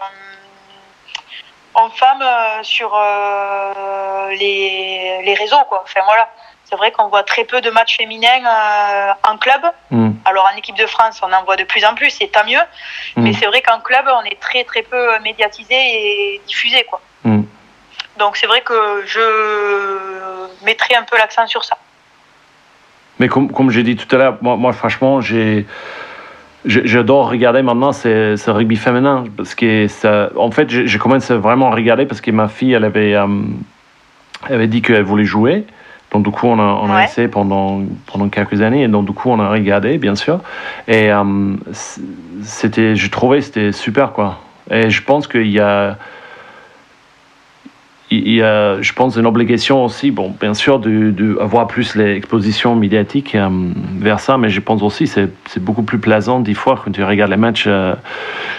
homme-femme 1.74 2.22
euh, 2.22 2.62
sur 2.62 2.92
euh, 2.94 4.30
les, 4.30 5.22
les 5.24 5.34
réseaux. 5.34 5.64
Quoi. 5.68 5.82
Enfin, 5.84 6.00
voilà. 6.04 6.28
C'est 6.64 6.74
vrai 6.76 6.90
qu'on 6.90 7.08
voit 7.08 7.22
très 7.22 7.44
peu 7.44 7.60
de 7.60 7.70
matchs 7.70 7.96
féminins 7.96 8.44
euh, 8.44 9.12
en 9.22 9.38
club. 9.38 9.62
Hmm, 9.90 10.12
Alors 10.24 10.48
en 10.52 10.56
équipe 10.56 10.76
de 10.76 10.86
France, 10.86 11.20
on 11.22 11.32
en 11.32 11.44
voit 11.44 11.54
de 11.54 11.62
plus 11.62 11.84
en 11.84 11.94
plus, 11.94 12.20
et 12.20 12.28
tant 12.28 12.44
mieux. 12.44 12.58
Mm. 13.14 13.22
Mais 13.22 13.32
c'est 13.34 13.46
vrai 13.46 13.62
qu'en 13.62 13.78
club, 13.78 14.04
on 14.08 14.24
est 14.24 14.40
très 14.40 14.64
très 14.64 14.82
peu 14.82 15.18
médiatisé 15.20 15.74
et 15.74 16.40
diffusé. 16.46 16.82
Quoi. 16.84 17.00
hmm. 17.22 17.44
Donc 18.18 18.36
c'est 18.36 18.48
vrai 18.48 18.62
que 18.62 19.04
je 19.06 20.64
mettrai 20.64 20.96
un 20.96 21.04
peu 21.04 21.16
l'accent 21.16 21.46
sur 21.46 21.62
ça. 21.64 21.76
Mais 23.20 23.28
comme, 23.28 23.52
comme 23.52 23.70
j'ai 23.70 23.84
dit 23.84 23.94
tout 23.94 24.12
à 24.16 24.18
l'heure, 24.18 24.38
moi, 24.40 24.56
moi 24.56 24.72
franchement, 24.72 25.20
j'ai. 25.20 25.66
J'adore 26.66 27.30
regarder 27.30 27.62
maintenant 27.62 27.92
ce, 27.92 28.34
ce 28.36 28.50
rugby 28.50 28.76
féminin 28.76 29.24
parce 29.36 29.54
que 29.54 29.86
ça, 29.86 30.30
en 30.36 30.50
fait, 30.50 30.68
j'ai 30.68 30.86
j'ai 30.86 30.98
commencé 30.98 31.34
vraiment 31.34 31.70
à 31.70 31.74
regarder 31.74 32.06
parce 32.06 32.20
que 32.20 32.30
ma 32.30 32.48
fille, 32.48 32.72
elle 32.72 32.84
avait, 32.84 33.14
euh, 33.14 33.26
elle 34.48 34.54
avait 34.56 34.66
dit 34.66 34.82
qu'elle 34.82 35.04
voulait 35.04 35.24
jouer. 35.24 35.64
Donc 36.12 36.24
du 36.24 36.30
coup, 36.30 36.46
on 36.46 36.58
a, 36.58 36.62
on 36.62 36.90
a 36.90 37.04
essayé 37.04 37.28
pendant, 37.28 37.82
pendant 38.06 38.28
quelques 38.28 38.62
années 38.62 38.82
et 38.82 38.88
donc 38.88 39.06
du 39.06 39.12
coup, 39.12 39.30
on 39.30 39.38
a 39.38 39.48
regardé, 39.48 39.98
bien 39.98 40.14
sûr. 40.14 40.40
Et 40.88 41.10
euh, 41.12 41.54
c'était, 42.42 42.96
je 42.96 43.10
trouvais, 43.10 43.40
c'était 43.40 43.72
super 43.72 44.12
quoi. 44.12 44.40
Et 44.70 44.90
je 44.90 45.02
pense 45.02 45.28
qu'il 45.28 45.50
y 45.50 45.60
a, 45.60 45.98
il 48.10 48.34
y 48.34 48.42
a, 48.42 48.80
je 48.80 48.92
pense, 48.92 49.16
une 49.16 49.26
obligation 49.26 49.84
aussi, 49.84 50.10
bon, 50.12 50.32
bien 50.40 50.54
sûr, 50.54 50.78
de, 50.78 51.10
de 51.10 51.36
avoir 51.40 51.66
plus 51.66 51.96
l'exposition 51.96 52.76
médiatique 52.76 53.34
euh, 53.34 53.48
vers 53.98 54.20
ça, 54.20 54.38
mais 54.38 54.48
je 54.48 54.60
pense 54.60 54.80
aussi 54.82 55.06
c'est 55.08 55.28
c'est 55.48 55.62
beaucoup 55.62 55.82
plus 55.82 55.98
plaisant 55.98 56.38
des 56.40 56.54
fois 56.54 56.80
quand 56.84 56.92
tu 56.92 57.02
regardes 57.02 57.30
les 57.32 57.36
matchs. 57.36 57.64
euh, 57.66 57.94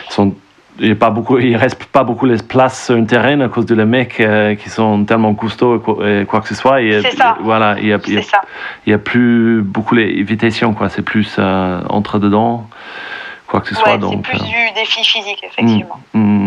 sont, 0.10 0.34
il 0.80 0.96
pas 0.96 1.10
beaucoup, 1.10 1.40
il 1.40 1.56
reste 1.56 1.86
pas 1.86 2.04
beaucoup 2.04 2.28
de 2.28 2.36
place 2.44 2.86
sur 2.86 2.96
un 2.96 3.06
terrain 3.06 3.40
à 3.40 3.48
cause 3.48 3.66
de 3.66 3.74
les 3.74 3.86
mecs 3.86 4.20
euh, 4.20 4.54
qui 4.54 4.70
sont 4.70 5.06
tellement 5.06 5.34
costauds 5.34 5.78
et 5.78 5.80
quoi, 5.80 6.08
et 6.08 6.26
quoi 6.26 6.40
que 6.42 6.48
ce 6.50 6.54
soit. 6.56 6.78
C'est 7.02 7.16
ça. 7.18 7.36
Voilà, 7.42 7.78
il 7.80 7.88
y 7.88 7.94
a, 7.94 8.00
il 8.06 8.14
y 8.14 8.18
a- 8.18 8.22
C'est 8.22 8.30
ça. 8.30 8.42
il 8.86 8.92
y 8.92 8.94
a 8.94 9.00
plus 9.00 9.62
beaucoup 9.64 9.96
l'évitation, 9.96 10.74
quoi. 10.74 10.90
C'est 10.90 11.02
plus 11.02 11.36
euh, 11.40 11.82
entre 11.90 12.20
dedans, 12.20 12.70
quoi 13.48 13.62
que 13.62 13.70
ce 13.70 13.76
soit. 13.76 13.98
C'est 14.00 14.22
plus 14.22 14.40
du 14.40 14.56
défi 14.76 15.04
physique, 15.04 15.44
effectivement. 15.44 16.00
mm. 16.14 16.47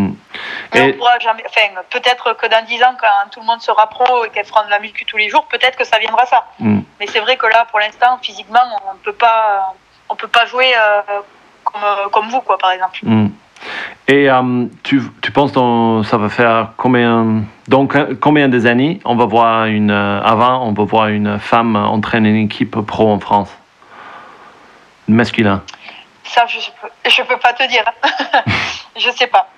Et- 0.73 0.81
on 0.81 0.93
pourra 0.93 1.19
jamais. 1.19 1.43
Enfin, 1.47 1.81
peut-être 1.89 2.33
que 2.37 2.47
dans 2.47 2.65
10 2.65 2.83
ans, 2.83 2.95
quand 2.99 3.29
tout 3.31 3.39
le 3.39 3.45
monde 3.45 3.61
sera 3.61 3.87
pro 3.87 4.25
et 4.25 4.29
qu'elle 4.29 4.45
fera 4.45 4.63
de 4.65 4.69
la 4.69 4.79
muscu 4.79 5.05
tous 5.05 5.17
les 5.17 5.29
jours, 5.29 5.45
peut-être 5.45 5.77
que 5.77 5.83
ça 5.85 5.99
viendra 5.99 6.25
ça. 6.25 6.45
Mm. 6.59 6.79
Mais 6.99 7.07
c'est 7.07 7.19
vrai 7.19 7.37
que 7.37 7.47
là, 7.47 7.65
pour 7.69 7.79
l'instant, 7.79 8.19
physiquement, 8.21 8.59
on 8.91 8.95
peut 8.97 9.13
pas, 9.13 9.75
on 10.09 10.15
peut 10.15 10.27
pas 10.27 10.45
jouer 10.45 10.73
euh, 10.75 11.01
comme, 11.63 11.81
comme 12.11 12.29
vous, 12.29 12.41
quoi, 12.41 12.57
par 12.57 12.71
exemple. 12.71 12.99
Mm. 13.03 13.27
Et 14.07 14.29
euh, 14.29 14.65
tu, 14.83 15.01
tu 15.21 15.31
penses 15.31 15.51
dans, 15.51 16.03
ça 16.03 16.17
va 16.17 16.29
faire 16.29 16.69
combien 16.77 17.43
donc 17.67 17.95
combien 18.19 18.49
des 18.49 18.65
années 18.65 18.99
on 19.05 19.15
va 19.15 19.25
voir 19.25 19.65
une 19.65 19.91
euh, 19.91 20.21
avant 20.23 20.65
on 20.65 20.73
va 20.73 20.83
voir 20.83 21.07
une 21.07 21.37
femme 21.37 21.75
entraîner 21.75 22.29
une 22.29 22.45
équipe 22.45 22.75
pro 22.81 23.11
en 23.11 23.19
France? 23.19 23.55
Masculin? 25.07 25.61
Ça, 26.23 26.45
je 26.47 26.57
peux, 26.81 27.09
je 27.09 27.21
peux 27.23 27.37
pas 27.37 27.53
te 27.53 27.67
dire. 27.67 27.83
je 28.97 29.09
sais 29.11 29.27
pas. 29.27 29.49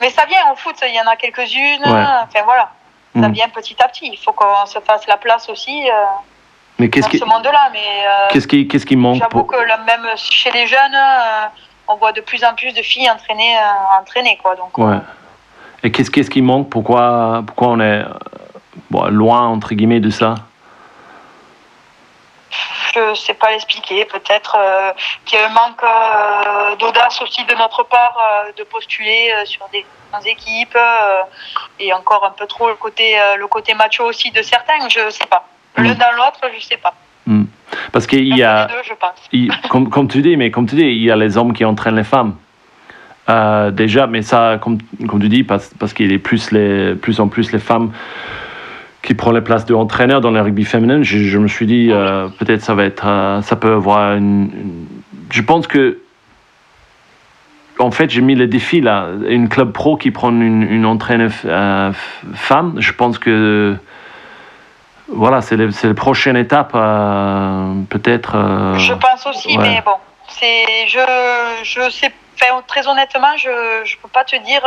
Mais 0.00 0.10
ça 0.10 0.24
vient 0.26 0.50
au 0.52 0.56
foot, 0.56 0.76
il 0.86 0.94
y 0.94 1.00
en 1.00 1.06
a 1.10 1.16
quelques-unes. 1.16 1.82
Ouais. 1.84 2.04
Enfin 2.24 2.42
voilà, 2.44 2.70
ça 3.14 3.28
Mm. 3.28 3.32
vient 3.32 3.48
petit 3.48 3.76
à 3.82 3.88
petit. 3.88 4.10
Il 4.12 4.18
faut 4.18 4.32
qu'on 4.32 4.66
se 4.66 4.78
fasse 4.80 5.06
la 5.06 5.16
place 5.16 5.48
aussi 5.48 5.88
euh, 5.88 5.92
Mais 6.78 6.90
qu'est-ce 6.90 7.06
dans 7.06 7.10
qui 7.10 7.18
ce 7.18 7.24
monde-là. 7.24 7.70
Mais 7.72 7.78
euh, 8.06 8.28
qu'est-ce 8.30 8.46
qui 8.46 8.68
qu'est-ce 8.68 8.84
qui 8.86 8.96
manque 8.96 9.16
j'avoue 9.18 9.30
pour 9.30 9.46
que 9.46 9.56
là, 9.56 9.78
même 9.86 10.06
chez 10.16 10.50
les 10.50 10.66
jeunes, 10.66 10.94
euh, 10.94 11.46
on 11.88 11.96
voit 11.96 12.12
de 12.12 12.20
plus 12.20 12.44
en 12.44 12.54
plus 12.54 12.72
de 12.74 12.82
filles 12.82 13.10
entraîner, 13.10 13.56
euh, 13.56 14.00
entraîner 14.00 14.38
quoi. 14.42 14.54
Donc 14.56 14.76
Ouais. 14.78 14.96
Et 15.82 15.90
qu'est-ce 15.92 16.10
qu'est-ce 16.10 16.30
qui 16.30 16.42
manque? 16.42 16.68
Pourquoi 16.70 17.42
pourquoi 17.46 17.68
on 17.68 17.80
est 17.80 18.02
bon, 18.90 19.04
loin 19.06 19.46
entre 19.46 19.74
guillemets 19.74 20.00
de 20.00 20.10
ça? 20.10 20.34
Je 22.94 23.14
sais 23.14 23.34
pas 23.34 23.50
l'expliquer. 23.50 24.04
Peut-être 24.04 24.56
euh, 24.58 24.92
qu'il 25.24 25.38
y 25.38 25.42
a 25.42 25.46
un 25.46 25.52
manque 25.52 25.82
euh, 25.82 26.76
d'audace 26.76 27.20
aussi 27.22 27.44
de 27.44 27.54
notre 27.54 27.82
part 27.84 28.16
euh, 28.46 28.52
de 28.56 28.62
postuler 28.64 29.32
euh, 29.34 29.44
sur 29.44 29.66
des 29.72 29.84
équipes 30.30 30.78
et 31.78 31.92
encore 31.92 32.24
un 32.24 32.30
peu 32.30 32.46
trop 32.46 32.68
le 32.68 32.74
côté 32.76 33.16
le 33.38 33.46
côté 33.48 33.74
macho 33.74 34.04
aussi 34.04 34.30
de 34.30 34.40
certains. 34.42 34.88
Je 34.88 35.10
sais 35.10 35.26
pas. 35.26 35.46
L'un 35.76 35.92
Mm. 35.94 35.98
dans 35.98 36.12
l'autre, 36.16 36.40
je 36.56 36.64
sais 36.64 36.78
pas. 36.78 36.94
Hmm. 37.26 37.44
Parce 37.92 38.06
qu'il 38.06 38.34
y 38.36 38.42
a 38.42 38.66
les 38.66 38.72
deux, 38.74 38.82
je 38.84 38.94
pense. 38.94 39.10
il- 39.32 39.50
comme, 39.68 39.90
comme 39.90 40.08
tu 40.08 40.22
dis, 40.22 40.36
mais 40.36 40.50
comme 40.50 40.66
tu 40.66 40.76
dis, 40.76 40.82
il 40.82 41.02
y 41.04 41.10
a 41.10 41.16
les 41.16 41.36
hommes 41.36 41.52
qui 41.52 41.64
entraînent 41.64 41.96
les 41.96 42.04
femmes. 42.04 42.36
Déjà, 43.72 44.06
mais 44.06 44.22
ça, 44.22 44.58
comme, 44.62 44.78
comme 45.08 45.20
tu 45.20 45.28
dis, 45.28 45.42
parce, 45.42 45.70
parce 45.78 45.92
qu'il 45.92 46.10
y 46.12 46.14
a 46.14 46.18
plus, 46.18 46.50
les, 46.52 46.94
plus 46.94 47.18
en 47.20 47.28
plus 47.28 47.50
les 47.52 47.58
femmes 47.58 47.92
qui 49.06 49.14
prennent 49.14 49.34
les 49.34 49.40
places 49.40 49.64
d'entraîneurs 49.64 50.20
dans 50.20 50.32
le 50.32 50.40
rugby 50.42 50.64
féminin, 50.64 51.02
je, 51.02 51.18
je 51.18 51.38
me 51.38 51.46
suis 51.48 51.64
dit, 51.66 51.88
euh, 51.92 52.28
peut-être 52.40 52.60
ça 52.60 52.74
va 52.74 52.84
être, 52.84 53.06
euh, 53.06 53.40
ça 53.40 53.54
peut 53.56 53.72
avoir 53.74 54.14
une, 54.16 54.50
une- 54.52 54.86
Je 55.30 55.42
pense 55.42 55.66
que, 55.68 55.98
en 57.78 57.90
fait, 57.92 58.10
j'ai 58.10 58.20
mis 58.20 58.34
le 58.34 58.46
défi 58.48 58.80
là, 58.80 59.06
une 59.28 59.48
club 59.48 59.72
pro 59.72 59.96
qui 59.96 60.10
prend 60.10 60.30
une, 60.30 60.62
une 60.62 60.84
entraîneuse 60.86 61.34
euh, 61.44 61.92
femme. 62.34 62.74
Je 62.78 62.92
pense 62.92 63.18
que, 63.18 63.76
voilà, 65.08 65.40
c'est 65.40 65.56
la 65.56 65.94
prochaine 65.94 66.36
étape, 66.36 66.72
peut-être. 67.90 68.32
Je 68.76 68.92
pense 68.94 69.24
aussi, 69.26 69.56
ouais. 69.56 69.62
mais 69.62 69.82
bon, 69.84 69.92
c'est 70.28 70.88
je 70.88 70.98
je 71.62 71.90
sais. 71.90 72.12
Enfin, 72.34 72.60
très 72.66 72.86
honnêtement, 72.88 73.36
je 73.36 73.50
je 73.84 73.96
peux 74.02 74.08
pas 74.08 74.24
te 74.24 74.36
dire 74.44 74.62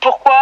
pourquoi 0.00 0.38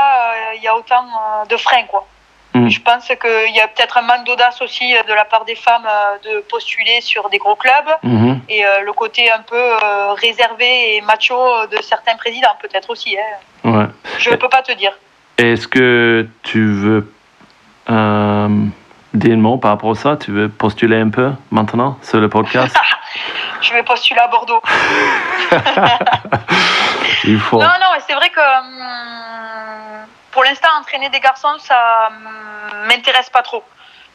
il 0.57 0.63
y 0.63 0.69
a 0.69 0.77
autant 0.77 1.05
de 1.49 1.57
freins 1.57 1.85
quoi. 1.89 2.07
Mm. 2.55 2.69
Je 2.69 2.81
pense 2.81 3.07
qu'il 3.07 3.55
y 3.55 3.61
a 3.61 3.67
peut-être 3.67 3.97
un 3.99 4.03
manque 4.03 4.25
d'audace 4.27 4.63
aussi 4.63 4.97
euh, 4.97 5.03
de 5.03 5.13
la 5.13 5.25
part 5.25 5.45
des 5.45 5.57
femmes 5.57 5.87
euh, 5.87 6.37
de 6.37 6.41
postuler 6.43 7.01
sur 7.01 7.29
des 7.29 7.39
gros 7.39 7.57
clubs 7.57 7.73
mhm. 8.05 8.41
et 8.49 8.65
euh, 8.65 8.81
le 8.83 8.93
côté 8.93 9.31
un 9.31 9.41
peu 9.41 9.63
réservé 10.21 10.97
et 10.97 11.01
macho 11.01 11.67
de 11.67 11.83
certains 11.83 12.17
présidents 12.17 12.57
peut-être 12.63 12.91
aussi. 12.91 13.17
Hein. 13.19 13.71
Ouais. 13.71 13.87
Je 14.19 14.31
Et- 14.31 14.37
peux 14.37 14.49
pas 14.49 14.63
te 14.63 14.73
dire. 14.73 14.93
Est-ce 15.37 15.67
que 15.67 16.29
tu 16.45 16.65
veux 16.65 17.13
euh, 17.91 18.49
dire 19.15 19.35
un 19.35 19.37
mot 19.37 19.57
par 19.57 19.73
rapport 19.73 19.91
à 19.91 19.95
ça? 19.97 20.17
Tu 20.17 20.31
veux 20.31 20.49
postuler 20.49 21.01
un 21.01 21.09
peu 21.09 21.33
maintenant 21.51 21.99
sur 22.03 22.21
le 22.21 22.29
podcast? 22.29 22.77
Je 23.61 23.73
vais 23.73 23.83
postuler 23.83 24.21
à 24.21 24.29
Bordeaux. 24.29 24.63
Il 27.25 27.41
faut. 27.41 27.59
Non, 27.59 27.67
non, 27.67 27.99
c'est 28.07 28.15
vrai 28.15 28.29
que 28.29 28.41
hum, 28.41 29.34
pour 30.35 30.43
l'instant, 30.45 30.69
entraîner 30.81 31.09
des 31.09 31.21
garçons, 31.21 31.57
ça 31.61 32.09
hum, 32.11 32.89
m'intéresse 32.89 33.31
pas 33.31 33.43
trop. 33.43 33.63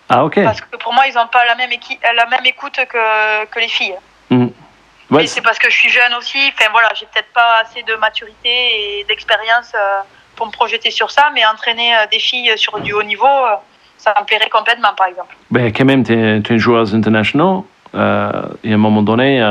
Ah, 0.09 0.25
ok. 0.25 0.43
Parce 0.43 0.59
que 0.61 0.75
pour 0.75 0.93
moi, 0.93 1.03
ils 1.07 1.15
n'ont 1.15 1.27
pas 1.27 1.45
la 1.45 1.55
même, 1.55 1.71
équi- 1.71 1.99
la 2.15 2.25
même 2.25 2.45
écoute 2.45 2.79
que, 2.91 3.45
que 3.45 3.59
les 3.59 3.69
filles. 3.69 3.95
Ouais, 4.29 5.21
Mais 5.21 5.27
c'est 5.27 5.41
parce 5.41 5.57
que 5.57 5.69
je 5.71 5.75
suis 5.75 5.89
jeune 5.89 6.13
aussi. 6.19 6.37
Enfin 6.53 6.69
voilà, 6.71 6.89
j'ai 6.93 7.07
peut-être 7.07 7.31
pas 7.33 7.61
assez 7.63 7.81
de 7.83 7.95
maturité 7.95 8.99
et 8.99 9.05
d'expérience 9.07 9.71
euh, 9.73 10.01
pour 10.35 10.45
me 10.47 10.51
projeter 10.51 10.91
sur 10.91 11.09
ça. 11.09 11.29
Mais 11.33 11.43
entraîner 11.45 11.95
euh, 11.95 12.05
des 12.11 12.19
filles 12.19 12.51
sur 12.57 12.79
du 12.79 12.93
haut 12.93 13.01
niveau, 13.03 13.25
euh, 13.25 13.55
ça 13.97 14.13
me 14.19 14.25
plairait 14.25 14.49
complètement, 14.49 14.93
par 14.95 15.07
exemple. 15.07 15.35
ben, 15.49 15.71
quand 15.75 15.85
même, 15.85 16.03
tu 16.03 16.13
es, 16.13 16.37
une 16.37 16.57
joueuse 16.57 16.93
internationale. 16.93 17.61
Et 17.93 17.97
à 17.97 18.75
un 18.75 18.77
moment 18.77 19.01
donné, 19.01 19.41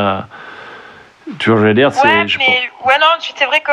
euh, 1.29 1.33
tu 1.39 1.51
veux 1.51 1.75
dire, 1.75 1.93
c'est. 1.93 2.07
Ouais, 2.07 2.27
je 2.29 2.39
mais 2.39 2.71
ouais, 2.85 2.99
non, 3.01 3.07
c'est 3.21 3.45
vrai 3.45 3.61
que 3.61 3.71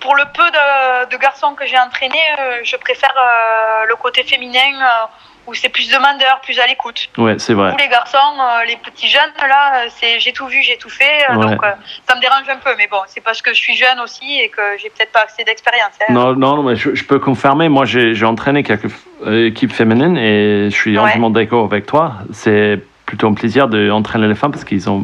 pour 0.00 0.14
le 0.16 0.24
peu 0.34 0.42
de, 0.50 1.10
de 1.10 1.16
garçons 1.20 1.54
que 1.54 1.66
j'ai 1.66 1.78
entraînés, 1.78 2.14
euh, 2.40 2.60
je 2.64 2.76
préfère 2.76 3.14
euh, 3.16 3.86
le 3.88 3.96
côté 3.96 4.22
féminin 4.24 4.58
euh, 4.80 5.06
où 5.46 5.54
c'est 5.54 5.70
plus 5.70 5.90
demandeur, 5.90 6.40
plus 6.42 6.58
à 6.60 6.66
l'écoute. 6.66 7.08
Ouais, 7.16 7.38
c'est 7.38 7.54
vrai. 7.54 7.70
Tous 7.72 7.78
les 7.78 7.88
garçons, 7.88 8.18
euh, 8.38 8.64
les 8.66 8.76
petits 8.76 9.08
jeunes, 9.08 9.32
là, 9.48 9.84
euh, 9.84 9.88
c'est 9.98 10.20
j'ai 10.20 10.32
tout 10.32 10.46
vu, 10.46 10.62
j'ai 10.62 10.76
tout 10.76 10.90
fait. 10.90 11.24
euh, 11.30 11.36
Ouais. 11.36 11.46
Donc 11.46 11.64
euh, 11.64 11.70
ça 12.08 12.14
me 12.14 12.20
dérange 12.20 12.48
un 12.50 12.56
peu. 12.56 12.70
Mais 12.76 12.86
bon, 12.86 13.00
c'est 13.06 13.22
parce 13.22 13.40
que 13.42 13.50
je 13.50 13.56
suis 13.58 13.74
jeune 13.76 13.98
aussi 14.00 14.40
et 14.40 14.48
que 14.50 14.60
j'ai 14.78 14.90
peut-être 14.90 15.12
pas 15.12 15.24
assez 15.26 15.44
d'expérience. 15.44 15.92
hein. 16.02 16.12
Non, 16.12 16.34
non, 16.34 16.62
mais 16.62 16.76
je, 16.76 16.94
je 16.94 17.04
peux 17.04 17.18
confirmer. 17.18 17.68
Moi, 17.68 17.84
j'ai 17.86 18.24
entraîné 18.24 18.62
quelques 18.62 18.92
euh, 19.26 19.46
équipes 19.48 19.72
féminines 19.72 20.16
et 20.18 20.68
je 20.70 20.74
suis 20.76 20.98
Ouais. 20.98 21.04
entièrement 21.04 21.30
d'accord 21.30 21.64
avec 21.64 21.86
toi. 21.86 22.12
C'est 22.32 22.78
plutôt 23.06 23.28
un 23.28 23.34
plaisir 23.34 23.68
d'entraîner 23.68 24.26
les 24.28 24.34
femmes 24.34 24.52
parce 24.52 24.64
qu'ils 24.64 24.82
sont 24.82 25.02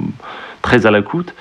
très 0.61 0.85
à 0.85 0.91
l'écoute. 0.91 1.35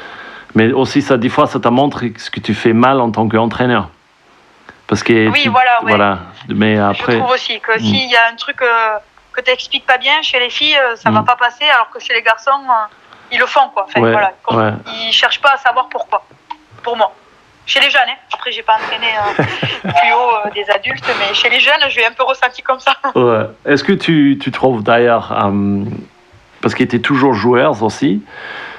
Mais 0.55 0.71
aussi, 0.71 1.01
ça, 1.01 1.17
des 1.17 1.29
fois, 1.29 1.47
ça 1.47 1.59
te 1.59 1.67
montre 1.67 2.03
ce 2.17 2.29
que 2.29 2.39
tu 2.39 2.53
fais 2.53 2.73
mal 2.73 3.01
en 3.01 3.11
tant 3.11 3.27
qu'entraîneur. 3.27 3.89
Parce 4.87 5.01
que. 5.03 5.29
Oui, 5.29 5.41
tu- 5.43 5.49
voilà, 5.49 5.81
ouais. 5.83 5.89
Voilà. 5.89 6.19
Mais 6.49 6.77
après. 6.77 7.13
Je 7.13 7.17
trouve 7.19 7.31
aussi 7.31 7.59
que 7.59 7.77
Mm. 7.77 7.79
s'il 7.79 8.09
y 8.09 8.15
a 8.15 8.27
un 8.31 8.35
truc 8.35 8.61
euh, 8.61 8.97
que 9.31 9.41
tu 9.41 9.49
n'expliques 9.49 9.85
pas 9.85 9.97
bien 9.97 10.21
chez 10.21 10.39
les 10.39 10.49
filles, 10.49 10.77
euh, 10.77 10.95
ça 10.95 11.09
va 11.09 11.21
Mm. 11.21 11.25
pas 11.25 11.35
passer, 11.35 11.63
alors 11.73 11.89
que 11.89 11.99
chez 11.99 12.13
les 12.13 12.21
garçons, 12.21 12.51
euh, 12.51 12.85
ils 13.31 13.39
le 13.39 13.45
font. 13.47 13.69
Quoi. 13.73 13.85
Enfin, 13.87 14.01
Ouais, 14.01 14.11
voilà, 14.11 14.33
Comme- 14.43 14.57
ouais. 14.57 14.73
Ils 15.07 15.11
cherchent 15.13 15.41
pas 15.41 15.53
à 15.53 15.57
savoir 15.57 15.87
pourquoi, 15.89 16.23
pour 16.83 16.95
moi. 16.97 17.11
Chez 17.65 17.79
les 17.79 17.89
jeunes, 17.89 18.01
hein. 18.09 18.17
après 18.33 18.51
j'ai 18.51 18.61
pas 18.61 18.73
entraîné 18.75 19.07
euh, 19.07 19.43
plus 19.83 20.13
haut 20.13 20.49
des 20.53 20.69
adultes, 20.69 21.09
mais 21.17 21.33
chez 21.33 21.49
les 21.49 21.61
jeunes, 21.61 21.79
je 21.89 21.95
l'ai 21.97 22.05
un 22.05 22.11
peu 22.11 22.23
ressenti 22.23 22.61
comme 22.61 22.79
ça. 22.81 22.93
Est-ce 23.65 23.85
que 23.85 23.93
tu, 23.93 24.37
tu 24.39 24.51
trouves 24.51 24.83
d'ailleurs, 24.83 25.29
parce 26.61 26.75
que 26.75 26.83
tu 26.83 26.97
es 26.97 26.99
toujours 26.99 27.33
joueur 27.33 27.81
aussi, 27.81 28.21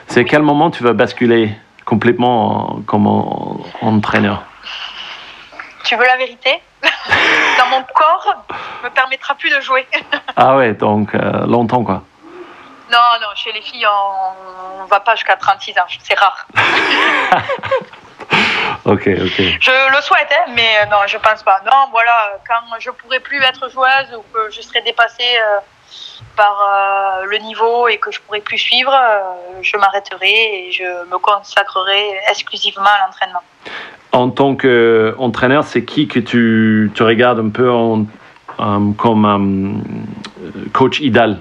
c'est 0.07 0.21
à 0.21 0.25
quel 0.25 0.43
moment 0.43 0.71
tu 0.71 0.83
vas 0.85 0.93
basculer 0.93 1.51
complètement 1.85 2.77
en- 2.77 2.83
comme 2.83 3.07
en- 3.07 3.61
entraîneur 3.83 4.43
Tu 5.85 5.97
veux 5.97 6.07
la 6.07 6.17
vérité? 6.17 6.63
Dans 7.59 7.67
mon 7.71 7.83
corps, 7.95 8.35
me 8.83 8.89
permettra 8.91 9.35
plus 9.35 9.51
de 9.51 9.61
jouer. 9.61 9.87
Ah 10.37 10.57
ouais, 10.57 10.73
donc 10.73 11.15
euh, 11.15 11.47
longtemps 11.47 11.85
quoi. 11.85 12.03
non, 12.91 12.99
non, 13.21 13.29
chez 13.37 13.53
les 13.53 13.63
filles, 13.63 13.87
on, 13.87 14.83
on 14.83 14.85
va 14.87 14.99
pas 15.01 15.15
jusqu'à 15.15 15.37
36 15.37 15.79
ans, 15.79 15.83
c'est 16.03 16.19
rare. 16.19 16.47
Ok, 18.87 19.07
ok. 19.09 19.39
Je 19.61 19.97
le 19.97 20.03
souhaite, 20.03 20.29
hein, 20.33 20.51
mais 20.55 20.79
euh, 20.83 20.87
non, 20.87 20.99
je 21.07 21.17
pense 21.19 21.43
pas. 21.43 21.61
Non, 21.65 21.89
voilà, 21.91 22.33
quand 22.47 22.79
je 22.79 22.91
pourrai 22.91 23.21
plus 23.21 23.41
être 23.43 23.71
joueuse 23.71 24.15
ou 24.19 24.23
que 24.33 24.51
je 24.51 24.61
serai 24.61 24.83
dépassée 24.83 25.39
euh, 25.41 25.59
par 26.37 26.57
euh, 26.61 27.25
le 27.27 27.39
niveau 27.39 27.89
et 27.89 27.99
que 27.99 28.11
je 28.11 28.21
pourrai 28.21 28.41
plus 28.41 28.59
suivre, 28.59 28.93
euh, 28.93 29.21
je 29.63 29.77
m'arrêterai 29.77 30.67
et 30.67 30.73
je 30.73 30.83
me 31.11 31.19
consacrerai 31.19 32.19
exclusivement 32.29 32.85
à 32.85 33.07
l'entraînement. 33.07 33.43
En 34.13 34.31
tant 34.31 34.55
qu'entraîneur, 34.57 35.65
c'est 35.65 35.85
qui 35.85 36.07
que 36.09 36.21
tu, 36.21 36.91
tu 36.95 37.03
regardes 37.03 37.41
un 37.41 37.51
peu 37.51 37.71
en- 37.71 38.07
euh, 38.61 38.93
comme 38.97 39.25
euh, 39.27 40.65
coach 40.73 41.01
idéal? 41.01 41.39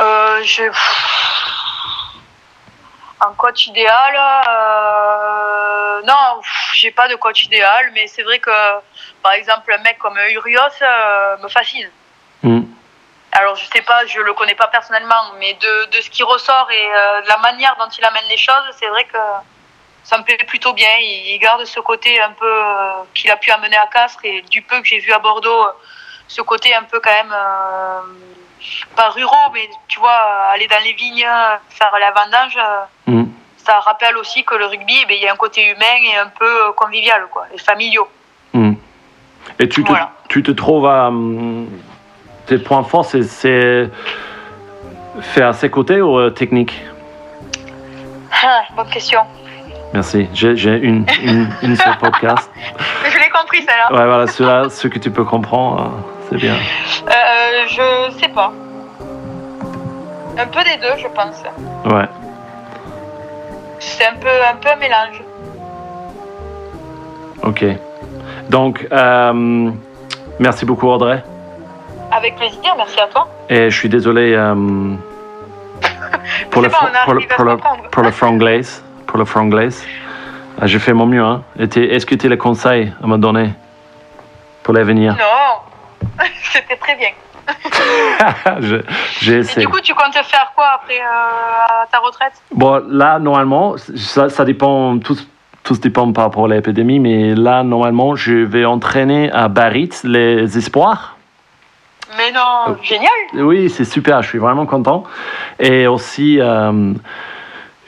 Euh, 0.00 0.40
je... 0.44 0.62
Un 3.20 3.32
coach 3.36 3.66
idéal 3.66 4.14
euh, 4.48 6.02
Non, 6.06 6.40
j'ai 6.74 6.92
pas 6.92 7.08
de 7.08 7.16
coach 7.16 7.44
idéal, 7.44 7.90
mais 7.92 8.06
c'est 8.06 8.22
vrai 8.22 8.38
que, 8.38 8.50
par 9.28 9.36
exemple, 9.36 9.70
un 9.70 9.82
mec 9.82 9.98
comme 9.98 10.16
Urios 10.30 10.78
euh, 10.80 11.36
me 11.42 11.48
fascine. 11.48 11.90
Hmm. 12.42 12.62
Alors, 13.32 13.56
je 13.56 13.66
sais 13.66 13.82
pas, 13.82 14.06
je 14.06 14.20
le 14.20 14.32
connais 14.32 14.54
pas 14.54 14.68
personnellement, 14.68 15.22
mais 15.38 15.52
de, 15.52 15.84
de 15.90 16.00
ce 16.00 16.08
qui 16.08 16.22
ressort 16.22 16.66
et 16.70 16.86
euh, 16.96 17.20
de 17.20 17.28
la 17.28 17.36
manière 17.36 17.76
dont 17.78 17.90
il 17.90 18.02
amène 18.06 18.24
les 18.30 18.38
choses, 18.38 18.64
c'est 18.78 18.86
vrai 18.86 19.04
que 19.04 19.18
ça 20.02 20.16
me 20.16 20.24
plaît 20.24 20.38
plutôt 20.46 20.72
bien. 20.72 20.88
Il, 21.00 21.34
il 21.34 21.38
garde 21.40 21.62
ce 21.66 21.78
côté 21.80 22.18
un 22.22 22.30
peu 22.30 22.50
euh, 22.50 23.04
qu'il 23.12 23.30
a 23.30 23.36
pu 23.36 23.50
amener 23.50 23.76
à 23.76 23.86
Castres 23.88 24.24
et 24.24 24.40
du 24.40 24.62
peu 24.62 24.80
que 24.80 24.86
j'ai 24.86 24.98
vu 24.98 25.12
à 25.12 25.18
Bordeaux, 25.18 25.66
ce 26.26 26.40
côté 26.40 26.74
un 26.74 26.84
peu 26.84 26.98
quand 26.98 27.12
même, 27.12 27.34
pas 28.96 29.10
ruraux, 29.10 29.50
mais 29.52 29.68
tu 29.88 29.98
vois, 29.98 30.20
aller 30.52 30.68
dans 30.68 30.82
les 30.82 30.94
vignes, 30.94 31.28
faire 31.68 31.94
la 32.00 32.12
vendange, 32.12 32.58
Hmm. 33.06 33.26
ça 33.58 33.78
rappelle 33.80 34.16
aussi 34.16 34.42
que 34.44 34.54
le 34.54 34.64
rugby, 34.64 35.00
eh 35.02 35.04
bien, 35.04 35.16
il 35.18 35.22
y 35.22 35.28
a 35.28 35.32
un 35.34 35.36
côté 35.36 35.66
humain 35.66 35.96
et 36.02 36.16
un 36.16 36.28
peu 36.28 36.72
convivial, 36.72 37.26
quoi, 37.30 37.46
et 37.52 37.58
familiaux. 37.58 38.08
Hmm. 38.54 38.72
Et 39.60 39.68
tu 39.68 39.82
te, 39.82 39.88
Voilà. 39.88 40.10
tu 40.28 40.42
te 40.42 40.50
trouves 40.52 40.86
à. 40.86 41.08
hum, 41.08 41.66
tes 42.46 42.58
points 42.58 42.82
forts, 42.84 43.04
c'est- 43.04 43.90
faire 45.20 45.48
à 45.48 45.52
ses 45.52 45.68
côtés 45.68 46.00
ou 46.00 46.18
euh, 46.18 46.30
technique 46.30 46.80
Ah, 48.32 48.62
bonne 48.76 48.88
question. 48.88 49.20
merci. 49.92 50.28
J'ai 50.32 50.76
une, 50.78 51.04
une, 51.22 51.48
une 51.62 51.76
seule 51.76 51.96
podcast. 52.00 52.50
Je 53.04 53.18
l'ai 53.18 53.28
compris, 53.30 53.58
celle-là. 53.58 53.90
Ouais, 53.92 54.06
voilà, 54.06 54.26
celui-là, 54.28 54.70
ce 54.70 54.86
que 54.88 54.98
tu 54.98 55.10
peux 55.10 55.24
comprendre, 55.24 55.80
euh, 55.82 56.28
c'est 56.30 56.36
bien. 56.36 56.54
Euh, 56.54 57.66
je 57.68 58.18
sais 58.20 58.28
pas. 58.28 58.52
Un 60.38 60.46
peu 60.46 60.60
des 60.64 60.76
deux, 60.76 60.96
je 60.98 61.08
pense. 61.08 61.42
Ouais. 61.92 62.06
C'est 63.80 64.06
un 64.06 64.14
peu, 64.14 64.28
un 64.28 64.56
peu 64.56 64.68
un 64.70 64.76
mélange. 64.76 65.22
Ok. 67.42 67.64
Donc, 68.48 68.86
euh, 68.90 69.70
merci 70.38 70.64
beaucoup, 70.64 70.88
Audrey. 70.88 71.22
Avec 72.10 72.36
plaisir, 72.36 72.74
merci 72.76 72.98
à 73.00 73.06
toi. 73.08 73.28
Et 73.50 73.68
je 73.70 73.76
suis 73.78 73.88
désolé 73.88 74.32
euh, 74.34 74.54
pour, 76.50 76.62
le, 76.62 76.68
pas, 76.70 76.90
pour, 77.04 77.14
le, 77.14 77.20
pour, 77.26 77.44
le, 77.44 77.56
pour 77.90 78.02
le 78.02 78.10
franglais. 78.10 78.62
Pour 79.06 79.18
le 79.18 79.24
franglais. 79.24 79.68
Ah, 80.60 80.66
J'ai 80.66 80.78
fait 80.78 80.92
mon 80.92 81.06
mieux. 81.06 81.22
Hein. 81.22 81.42
Est-ce 81.58 82.06
que 82.06 82.14
tu 82.14 82.26
as 82.26 82.30
les 82.30 82.38
conseils 82.38 82.92
à 83.02 83.06
me 83.06 83.18
donner 83.18 83.50
pour 84.62 84.74
l'avenir? 84.74 85.14
Non, 85.16 86.00
c'était 86.52 86.76
très 86.76 86.96
bien. 86.96 87.08
J'ai 89.20 89.32
Et 89.34 89.38
essayé. 89.38 89.66
du 89.66 89.72
coup, 89.72 89.80
tu 89.80 89.94
comptes 89.94 90.12
faire 90.14 90.52
quoi 90.54 90.66
après 90.74 90.98
euh, 91.00 91.84
ta 91.90 91.98
retraite? 91.98 92.32
Bon, 92.52 92.82
là, 92.88 93.18
normalement, 93.18 93.76
ça, 93.96 94.28
ça 94.28 94.44
dépend, 94.44 94.98
tout, 94.98 95.16
tout 95.68 95.76
dépend 95.76 96.10
par 96.12 96.24
rapport 96.24 96.46
à 96.46 96.48
l'épidémie, 96.48 96.98
mais 96.98 97.34
là, 97.34 97.62
normalement, 97.62 98.16
je 98.16 98.32
vais 98.32 98.64
entraîner 98.64 99.30
à 99.32 99.48
Barit 99.48 99.90
les 100.02 100.56
espoirs. 100.56 101.18
Mais 102.16 102.32
non, 102.32 102.74
génial. 102.82 103.44
Oui, 103.46 103.68
c'est 103.68 103.84
super, 103.84 104.22
je 104.22 104.28
suis 104.28 104.38
vraiment 104.38 104.64
content. 104.64 105.04
Et 105.60 105.86
aussi, 105.86 106.40
euh, 106.40 106.94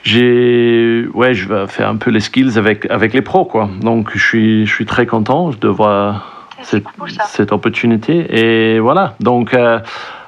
j'ai, 0.03 1.07
ouais, 1.15 1.33
je 1.33 1.49
vais 1.49 1.67
faire 1.69 1.89
un 1.89 1.97
peu 1.97 2.11
les 2.11 2.21
skills 2.21 2.59
avec, 2.59 2.85
avec 2.91 3.15
les 3.15 3.23
pros, 3.23 3.47
quoi. 3.47 3.71
Donc, 3.81 4.11
je 4.13 4.23
suis, 4.23 4.67
je 4.67 4.75
suis 4.75 4.85
très 4.85 5.07
content 5.07 5.49
de 5.59 5.69
voir 5.69 6.49
cette, 6.61 6.85
cool 6.85 7.11
ça. 7.11 7.25
cette 7.25 7.51
opportunité. 7.51 8.75
Et 8.75 8.79
voilà, 8.79 9.15
donc, 9.21 9.55
euh, 9.55 9.79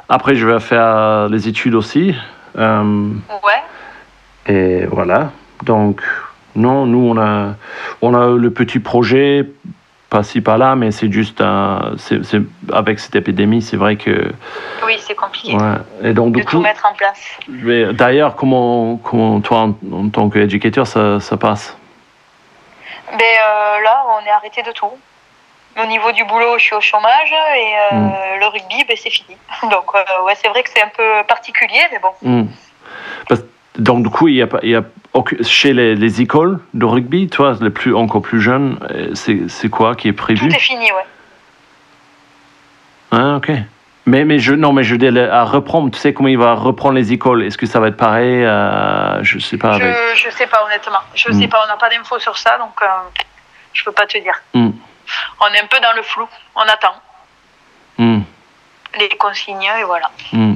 après, 0.09 0.37
je 0.37 0.47
vais 0.47 0.59
faire 0.59 1.29
les 1.29 1.49
études 1.49 1.75
aussi. 1.75 2.15
Euh, 2.57 3.09
Ouais. 3.45 4.55
et 4.55 4.87
voilà. 4.87 5.33
Donc, 5.67 6.01
non, 6.55 6.87
nous, 6.87 6.99
on 7.11 7.19
a, 7.19 7.55
on 8.03 8.15
a 8.15 8.27
le 8.37 8.51
petit 8.51 8.79
projet, 8.79 9.47
pas 10.11 10.23
ci, 10.23 10.41
pas 10.43 10.59
là, 10.59 10.77
mais 10.77 10.91
c'est 10.91 11.11
juste 11.11 11.41
un. 11.41 11.95
avec 12.73 12.99
cette 13.01 13.17
épidémie, 13.17 13.63
c'est 13.63 13.77
vrai 13.79 13.97
que. 13.97 14.31
Oui, 14.85 14.97
c'est 14.99 15.15
compliqué 15.15 15.57
Ouais. 15.57 15.77
Et 16.11 16.13
donc, 16.13 16.33
de 16.35 16.41
du 16.41 16.45
tout 16.45 16.59
coup. 16.59 16.63
mettre 16.63 16.87
en 16.91 16.95
place. 16.95 17.21
mais 17.49 17.93
D'ailleurs, 17.95 18.37
comment, 18.37 18.97
comment 18.99 19.41
toi, 19.41 19.59
en, 19.61 19.75
en 19.93 20.09
tant 20.11 20.29
qu'éducateur, 20.29 20.87
ça, 20.87 21.19
ça 21.21 21.37
passe? 21.37 21.77
Ben 23.11 23.19
euh, 23.19 23.83
là, 23.85 24.05
on 24.21 24.27
est 24.27 24.31
arrêté 24.31 24.63
de 24.63 24.73
tout. 24.73 24.91
Au 25.83 25.87
niveau 25.87 26.13
du 26.13 26.25
boulot, 26.25 26.59
je 26.59 26.65
suis 26.65 26.75
au 26.75 26.81
chômage 26.81 27.33
et 27.57 27.95
euh, 27.95 27.97
Mm. 27.97 28.41
le 28.41 28.47
rugby, 28.47 28.85
ben, 28.87 28.97
c'est 28.97 29.11
fini. 29.11 29.37
Donc, 29.71 29.87
euh, 29.95 30.25
ouais, 30.27 30.35
c'est 30.35 30.49
vrai 30.49 30.63
que 30.63 30.69
c'est 30.75 30.83
un 30.83 30.91
peu 30.95 31.27
particulier, 31.27 31.81
mais 31.91 31.99
bon. 31.99 32.11
Hmm. 32.23 32.47
Parce- 33.29 33.43
donc, 33.79 34.03
du 34.03 34.11
coup, 34.11 34.29
il 34.29 34.35
y 34.35 34.43
a, 34.43 34.49
y 34.65 34.75
a 34.75 34.83
chez 35.43 35.73
les, 35.75 35.95
les 35.95 36.21
écoles 36.23 36.59
de 36.75 36.85
rugby, 36.87 37.29
toi, 37.29 37.55
les 37.61 37.71
plus, 37.71 37.95
encore 37.95 38.23
plus 38.23 38.41
jeunes, 38.41 38.79
euh, 38.91 39.11
c'est 39.15 39.49
c'est 39.49 39.69
quoi 39.69 39.95
qui 39.95 40.09
est 40.09 40.13
Tout 40.13 40.23
prévu 40.25 40.49
est 40.49 40.59
fini, 40.59 40.87
ouais. 40.93 41.07
Ah, 43.11 43.37
ok. 43.37 43.51
Mais, 44.07 44.25
mais 44.25 44.39
je, 44.41 44.53
non, 44.55 44.73
mais 44.73 44.83
je 44.83 44.97
dis 44.97 45.07
à 45.19 45.45
reprendre, 45.45 45.91
tu 45.93 45.99
sais 45.99 46.13
comment 46.13 46.29
il 46.29 46.39
va 46.39 46.55
reprendre 46.55 46.95
les 46.95 47.13
écoles? 47.13 47.45
Est-ce 47.45 47.57
que 47.59 47.67
ça 47.67 47.79
va 47.79 47.89
être 47.89 47.97
pareil 47.97 48.43
euh, 48.43 49.23
Je 49.23 49.39
sais 49.39 49.59
pas. 49.59 49.75
Avec... 49.75 49.95
Je, 50.17 50.25
je 50.25 50.31
sais 50.31 50.47
pas, 50.47 50.65
honnêtement. 50.65 50.99
Je 51.15 51.29
Mm. 51.29 51.41
sais 51.41 51.49
pas, 51.49 51.59
on 51.65 51.69
n'a 51.69 51.77
pas 51.77 51.89
d'infos 51.89 52.19
sur 52.19 52.37
ça, 52.37 52.59
donc 52.59 52.73
euh, 52.83 52.87
je 53.73 53.85
peux 53.85 53.93
pas 53.93 54.07
te 54.07 54.19
dire. 54.19 54.35
Hmm. 54.55 54.71
On 55.41 55.47
est 55.55 55.61
un 55.61 55.67
peu 55.67 55.79
dans 55.81 55.95
le 55.95 56.03
flou. 56.03 56.27
On 56.57 56.63
attend 56.63 56.95
Hmm. 57.99 58.23
les 58.99 59.09
consignes 59.19 59.69
et 59.79 59.85
voilà. 59.85 60.11
Hmm. 60.33 60.55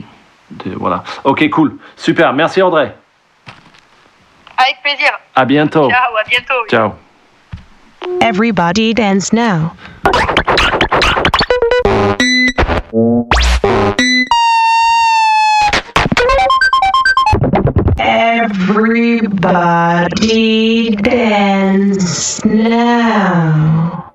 De- 0.50 0.74
Voilà. 0.74 1.04
Ok, 1.24 1.48
cool. 1.50 1.76
Super. 1.96 2.32
Merci, 2.32 2.62
Audrey. 2.62 2.94
Avec 4.56 4.82
plaisir. 4.82 5.10
À 5.34 5.44
bientôt. 5.44 5.90
Ciao, 5.90 6.16
à 6.16 6.24
bientôt. 6.28 6.66
Ciao. 6.70 6.94
Everybody 8.20 8.94
dance 8.94 9.32
now. 9.32 9.72
Everybody 19.28 20.96
dance 20.96 22.44
now. 22.44 24.05